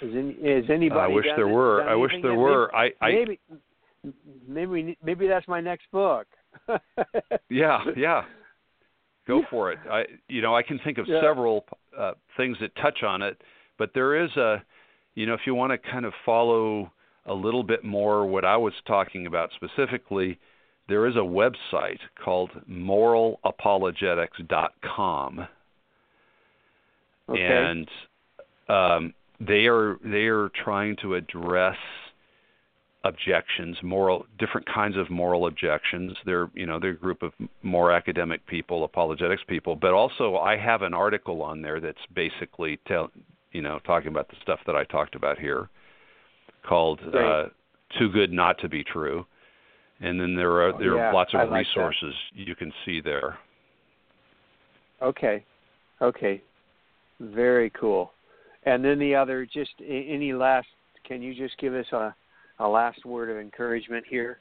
Is, 0.00 0.14
any, 0.14 0.30
is 0.34 0.70
anybody? 0.70 1.00
I 1.00 1.08
wish 1.08 1.26
there 1.34 1.48
were. 1.48 1.82
I 1.82 1.96
wish 1.96 2.12
there 2.22 2.36
were. 2.36 2.72
I, 2.72 2.90
I 3.00 3.10
Maybe, 3.10 3.40
maybe, 4.46 4.96
maybe, 5.02 5.26
that's 5.26 5.48
my 5.48 5.60
next 5.60 5.90
book. 5.92 6.26
yeah, 7.50 7.80
yeah. 7.96 8.22
Go 9.26 9.42
for 9.50 9.72
it. 9.72 9.78
I 9.90 10.04
you 10.28 10.40
know, 10.40 10.54
I 10.56 10.62
can 10.62 10.78
think 10.84 10.96
of 10.98 11.06
Yeah. 11.06 11.20
several 11.20 11.66
uh 11.96 12.12
things 12.36 12.56
that 12.60 12.74
touch 12.76 13.02
on 13.02 13.22
it, 13.22 13.40
but 13.78 13.90
there 13.94 14.22
is 14.22 14.30
a 14.36 14.62
you 15.14 15.26
know, 15.26 15.34
if 15.34 15.40
you 15.46 15.54
want 15.54 15.72
to 15.72 15.78
kind 15.90 16.04
of 16.06 16.12
follow 16.24 16.90
a 17.26 17.34
little 17.34 17.62
bit 17.62 17.84
more 17.84 18.26
what 18.26 18.44
I 18.44 18.56
was 18.56 18.72
talking 18.86 19.26
about 19.26 19.50
specifically, 19.54 20.38
there 20.88 21.06
is 21.06 21.16
a 21.16 21.18
website 21.18 21.98
called 22.24 22.50
moralapologetics.com 22.70 25.48
Okay. 27.30 27.42
and 27.42 27.88
um, 28.68 29.14
they 29.40 29.66
are 29.66 29.96
they 30.02 30.26
are 30.26 30.50
trying 30.64 30.96
to 31.02 31.14
address 31.14 31.76
objections, 33.04 33.76
moral 33.82 34.26
different 34.38 34.66
kinds 34.72 34.96
of 34.96 35.08
moral 35.10 35.46
objections. 35.46 36.12
They're 36.24 36.50
you 36.54 36.66
know 36.66 36.78
they're 36.80 36.90
a 36.90 36.96
group 36.96 37.22
of 37.22 37.32
more 37.62 37.92
academic 37.92 38.46
people, 38.46 38.84
apologetics 38.84 39.42
people, 39.48 39.76
but 39.76 39.92
also 39.92 40.36
I 40.36 40.56
have 40.56 40.82
an 40.82 40.94
article 40.94 41.42
on 41.42 41.62
there 41.62 41.80
that's 41.80 41.98
basically 42.14 42.78
tell 42.86 43.10
you 43.52 43.62
know 43.62 43.78
talking 43.86 44.08
about 44.08 44.28
the 44.28 44.36
stuff 44.42 44.60
that 44.66 44.74
I 44.74 44.84
talked 44.84 45.14
about 45.14 45.38
here, 45.38 45.68
called 46.66 47.00
uh, 47.14 47.44
"Too 47.98 48.10
Good 48.10 48.32
Not 48.32 48.58
to 48.60 48.68
Be 48.68 48.82
True," 48.84 49.24
and 50.00 50.20
then 50.20 50.34
there 50.34 50.60
are 50.62 50.78
there 50.78 50.96
yeah, 50.96 51.10
are 51.10 51.14
lots 51.14 51.32
of 51.34 51.40
like 51.40 51.50
that. 51.50 51.54
resources 51.56 52.14
you 52.34 52.54
can 52.54 52.72
see 52.84 53.00
there. 53.00 53.38
Okay. 55.00 55.44
Okay. 56.00 56.42
Very 57.20 57.70
cool. 57.70 58.12
And 58.64 58.84
then 58.84 58.98
the 58.98 59.14
other, 59.14 59.46
just 59.46 59.70
any 59.86 60.32
last, 60.32 60.68
can 61.04 61.22
you 61.22 61.34
just 61.34 61.58
give 61.58 61.74
us 61.74 61.86
a, 61.92 62.14
a 62.60 62.68
last 62.68 63.04
word 63.04 63.30
of 63.30 63.38
encouragement 63.38 64.04
here 64.08 64.38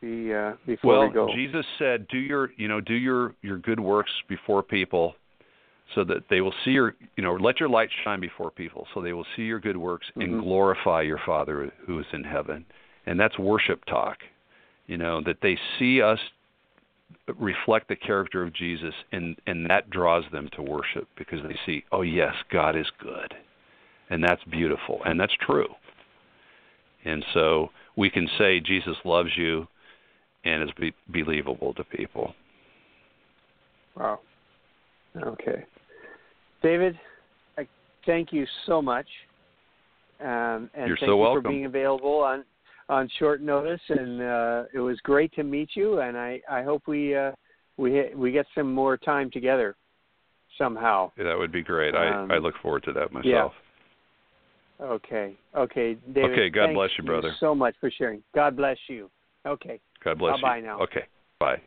be, 0.00 0.32
uh, 0.32 0.52
before 0.66 0.98
well, 0.98 1.08
we 1.08 1.14
go? 1.14 1.28
Jesus 1.34 1.66
said, 1.78 2.06
"Do 2.08 2.18
your, 2.18 2.50
you 2.56 2.68
know, 2.68 2.80
do 2.80 2.94
your 2.94 3.34
your 3.42 3.58
good 3.58 3.80
works 3.80 4.10
before 4.28 4.62
people, 4.62 5.14
so 5.94 6.04
that 6.04 6.28
they 6.28 6.40
will 6.40 6.54
see 6.64 6.70
your, 6.70 6.94
you 7.16 7.22
know, 7.22 7.34
let 7.34 7.60
your 7.60 7.68
light 7.68 7.90
shine 8.04 8.20
before 8.20 8.50
people, 8.50 8.86
so 8.94 9.00
they 9.00 9.12
will 9.12 9.26
see 9.36 9.42
your 9.42 9.60
good 9.60 9.76
works 9.76 10.06
Mhm. 10.16 10.22
and 10.24 10.42
glorify 10.42 11.02
your 11.02 11.18
Father 11.18 11.70
who 11.86 11.98
is 11.98 12.06
in 12.12 12.24
heaven." 12.24 12.64
And 13.06 13.18
that's 13.18 13.38
worship 13.38 13.84
talk, 13.86 14.22
you 14.86 14.96
know, 14.96 15.20
that 15.22 15.40
they 15.40 15.58
see 15.78 16.00
us 16.00 16.20
reflect 17.38 17.88
the 17.88 17.96
character 17.96 18.42
of 18.42 18.52
Jesus, 18.52 18.94
and 19.12 19.36
and 19.46 19.68
that 19.68 19.90
draws 19.90 20.24
them 20.30 20.48
to 20.50 20.62
worship 20.62 21.08
because 21.16 21.42
they 21.42 21.58
see, 21.66 21.84
oh 21.92 22.02
yes, 22.02 22.34
God 22.50 22.76
is 22.76 22.88
good, 22.98 23.34
and 24.08 24.22
that's 24.22 24.42
beautiful, 24.44 25.02
and 25.04 25.18
that's 25.18 25.34
true. 25.34 25.74
And 27.04 27.24
so 27.34 27.70
we 27.96 28.10
can 28.10 28.28
say 28.38 28.60
Jesus 28.60 28.96
loves 29.04 29.30
you 29.36 29.66
and 30.44 30.62
is 30.62 30.70
be- 30.78 30.94
believable 31.12 31.74
to 31.74 31.84
people. 31.84 32.34
Wow. 33.96 34.20
Okay. 35.16 35.64
David, 36.62 36.98
I 37.58 37.66
thank 38.06 38.32
you 38.32 38.46
so 38.66 38.80
much. 38.80 39.06
Um, 40.20 40.70
and 40.74 40.86
You're 40.86 40.96
thank 40.96 41.08
so 41.08 41.14
you 41.14 41.16
welcome. 41.16 41.42
for 41.42 41.48
being 41.48 41.64
available 41.66 42.20
on 42.20 42.44
on 42.90 43.08
short 43.20 43.40
notice 43.40 43.80
and 43.88 44.20
uh, 44.20 44.64
it 44.74 44.80
was 44.80 44.98
great 45.04 45.32
to 45.32 45.44
meet 45.44 45.70
you 45.74 46.00
and 46.00 46.18
I, 46.18 46.40
I 46.50 46.64
hope 46.64 46.82
we 46.88 47.14
uh, 47.14 47.30
we 47.76 48.12
we 48.14 48.32
get 48.32 48.46
some 48.54 48.74
more 48.74 48.96
time 48.96 49.30
together 49.30 49.76
somehow. 50.58 51.12
That 51.16 51.38
would 51.38 51.52
be 51.52 51.62
great. 51.62 51.94
Um, 51.94 52.30
I 52.30 52.34
I 52.34 52.38
look 52.38 52.54
forward 52.60 52.82
to 52.84 52.92
that 52.94 53.12
myself. 53.12 53.52
Okay. 54.82 55.36
Okay, 55.56 55.96
David. 56.12 56.30
Okay, 56.30 56.48
God 56.48 56.72
bless 56.74 56.90
you, 56.96 57.04
brother. 57.04 57.28
You 57.28 57.34
so 57.38 57.54
much 57.54 57.74
for 57.80 57.90
sharing. 57.90 58.22
God 58.34 58.56
bless 58.56 58.78
you. 58.88 59.10
Okay. 59.46 59.80
God 60.02 60.18
bless 60.18 60.36
you. 60.36 60.42
Bye-bye 60.42 60.60
now. 60.60 60.80
Okay. 60.80 61.04
Bye. 61.38 61.60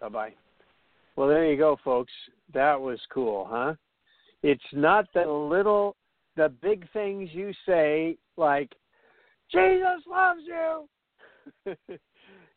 Bye 0.00 0.08
bye. 0.08 0.32
Well, 1.16 1.28
there 1.28 1.50
you 1.50 1.56
go, 1.56 1.76
folks. 1.84 2.12
That 2.52 2.80
was 2.80 2.98
cool, 3.12 3.46
huh? 3.48 3.74
It's 4.42 4.62
not 4.72 5.06
the 5.14 5.24
little, 5.24 5.96
the 6.36 6.52
big 6.60 6.90
things 6.92 7.30
you 7.32 7.52
say, 7.66 8.16
like, 8.36 8.72
Jesus 9.50 10.02
loves 10.08 10.40
you. 10.46 10.88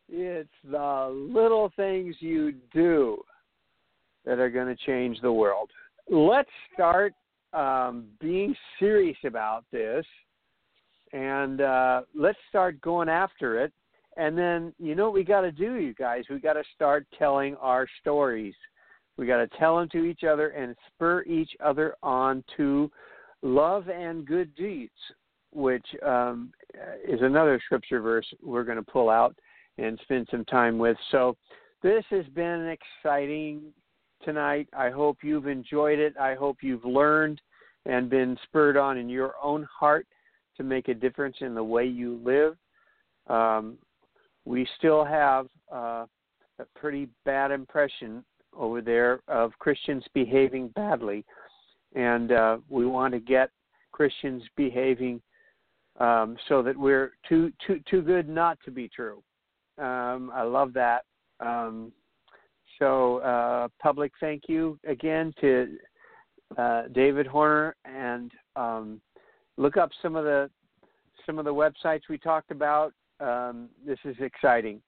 it's 0.09 0.49
the 0.69 1.29
little 1.31 1.71
things 1.75 2.15
you 2.19 2.53
do 2.73 3.21
that 4.25 4.39
are 4.39 4.49
going 4.49 4.67
to 4.67 4.85
change 4.85 5.21
the 5.21 5.31
world. 5.31 5.69
Let's 6.09 6.49
start 6.73 7.13
um, 7.53 8.05
being 8.19 8.55
serious 8.79 9.17
about 9.23 9.63
this 9.71 10.05
and 11.13 11.61
uh, 11.61 12.01
let's 12.15 12.37
start 12.49 12.81
going 12.81 13.09
after 13.09 13.63
it. 13.63 13.71
And 14.17 14.37
then, 14.37 14.73
you 14.79 14.95
know 14.95 15.05
what 15.05 15.13
we 15.13 15.23
got 15.23 15.41
to 15.41 15.51
do, 15.51 15.75
you 15.75 15.93
guys? 15.93 16.23
We 16.29 16.39
got 16.39 16.53
to 16.53 16.63
start 16.75 17.05
telling 17.17 17.55
our 17.57 17.87
stories. 18.01 18.55
We 19.15 19.27
got 19.27 19.37
to 19.37 19.57
tell 19.59 19.77
them 19.77 19.89
to 19.89 20.05
each 20.05 20.23
other 20.23 20.49
and 20.49 20.75
spur 20.87 21.23
each 21.23 21.51
other 21.63 21.95
on 22.01 22.43
to 22.57 22.91
love 23.43 23.89
and 23.89 24.25
good 24.25 24.53
deeds, 24.55 24.91
which 25.51 25.85
um, 26.05 26.51
is 27.07 27.21
another 27.21 27.61
scripture 27.65 28.01
verse 28.01 28.25
we're 28.41 28.63
going 28.63 28.77
to 28.77 28.91
pull 28.91 29.09
out 29.09 29.35
and 29.77 29.99
spend 30.03 30.27
some 30.31 30.45
time 30.45 30.77
with. 30.77 30.97
So, 31.11 31.37
this 31.83 32.03
has 32.09 32.25
been 32.33 32.45
an 32.45 32.75
exciting 33.03 33.71
tonight. 34.27 34.67
I 34.77 34.89
hope 34.89 35.19
you've 35.23 35.47
enjoyed 35.47 35.99
it. 35.99 36.13
I 36.17 36.35
hope 36.35 36.57
you've 36.59 36.83
learned 36.83 37.39
and 37.85 38.09
been 38.09 38.37
spurred 38.43 38.75
on 38.75 38.97
in 38.97 39.07
your 39.07 39.35
own 39.41 39.65
heart 39.73 40.05
to 40.57 40.63
make 40.63 40.89
a 40.89 40.93
difference 40.93 41.37
in 41.39 41.55
the 41.55 41.63
way 41.63 41.85
you 41.85 42.19
live. 42.25 42.57
Um, 43.33 43.77
we 44.43 44.67
still 44.77 45.05
have 45.05 45.47
uh, 45.73 46.05
a 46.59 46.65
pretty 46.75 47.07
bad 47.23 47.51
impression 47.51 48.25
over 48.53 48.81
there 48.81 49.21
of 49.29 49.57
Christians 49.59 50.03
behaving 50.13 50.69
badly, 50.75 51.23
and 51.95 52.33
uh, 52.33 52.57
we 52.67 52.85
want 52.85 53.13
to 53.13 53.21
get 53.21 53.49
Christians 53.93 54.43
behaving 54.57 55.21
um, 56.01 56.35
so 56.49 56.61
that 56.63 56.75
we're 56.75 57.13
too 57.29 57.53
too 57.65 57.79
too 57.89 58.01
good 58.01 58.27
not 58.27 58.57
to 58.65 58.71
be 58.71 58.89
true. 58.89 59.23
Um, 59.77 60.31
I 60.35 60.41
love 60.41 60.73
that. 60.73 61.05
Um, 61.39 61.93
so, 62.79 63.17
uh, 63.17 63.67
public 63.81 64.11
thank 64.19 64.43
you 64.47 64.79
again 64.87 65.33
to 65.41 65.77
uh, 66.57 66.83
David 66.93 67.27
Horner, 67.27 67.75
and 67.85 68.31
um, 68.55 69.01
look 69.57 69.77
up 69.77 69.89
some 70.01 70.15
of 70.15 70.23
the 70.23 70.49
some 71.25 71.39
of 71.39 71.45
the 71.45 71.53
websites 71.53 72.01
we 72.09 72.17
talked 72.17 72.51
about. 72.51 72.93
Um, 73.19 73.69
this 73.85 73.99
is 74.05 74.15
exciting. 74.19 74.81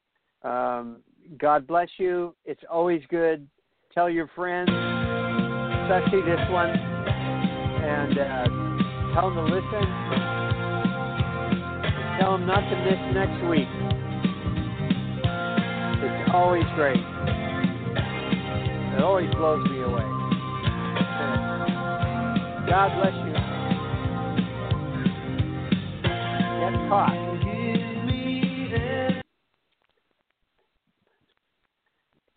Um, 0.44 0.98
God 1.38 1.68
bless 1.68 1.90
you. 1.98 2.36
It's 2.46 2.62
always 2.70 3.02
good. 3.10 3.48
Tell 3.94 4.10
your 4.10 4.30
friends, 4.36 4.70
especially 4.70 6.22
this 6.22 6.40
one, 6.50 6.70
and 6.70 8.18
uh, 8.18 9.14
tell 9.16 9.34
them 9.34 9.48
to 9.48 9.56
listen. 9.56 9.86
Tell 12.20 12.34
them 12.34 12.46
not 12.46 12.62
to 12.70 12.76
miss 12.86 13.00
next 13.16 13.50
week. 13.50 13.68
It's 16.02 16.32
always 16.34 16.64
great. 16.76 17.39
It 18.94 19.02
always 19.02 19.30
blows 19.36 19.64
me 19.70 19.82
away. 19.82 20.04
God 22.68 22.90
bless 22.98 23.16
you. 23.26 23.34
Get 26.60 26.90
caught. 26.90 27.29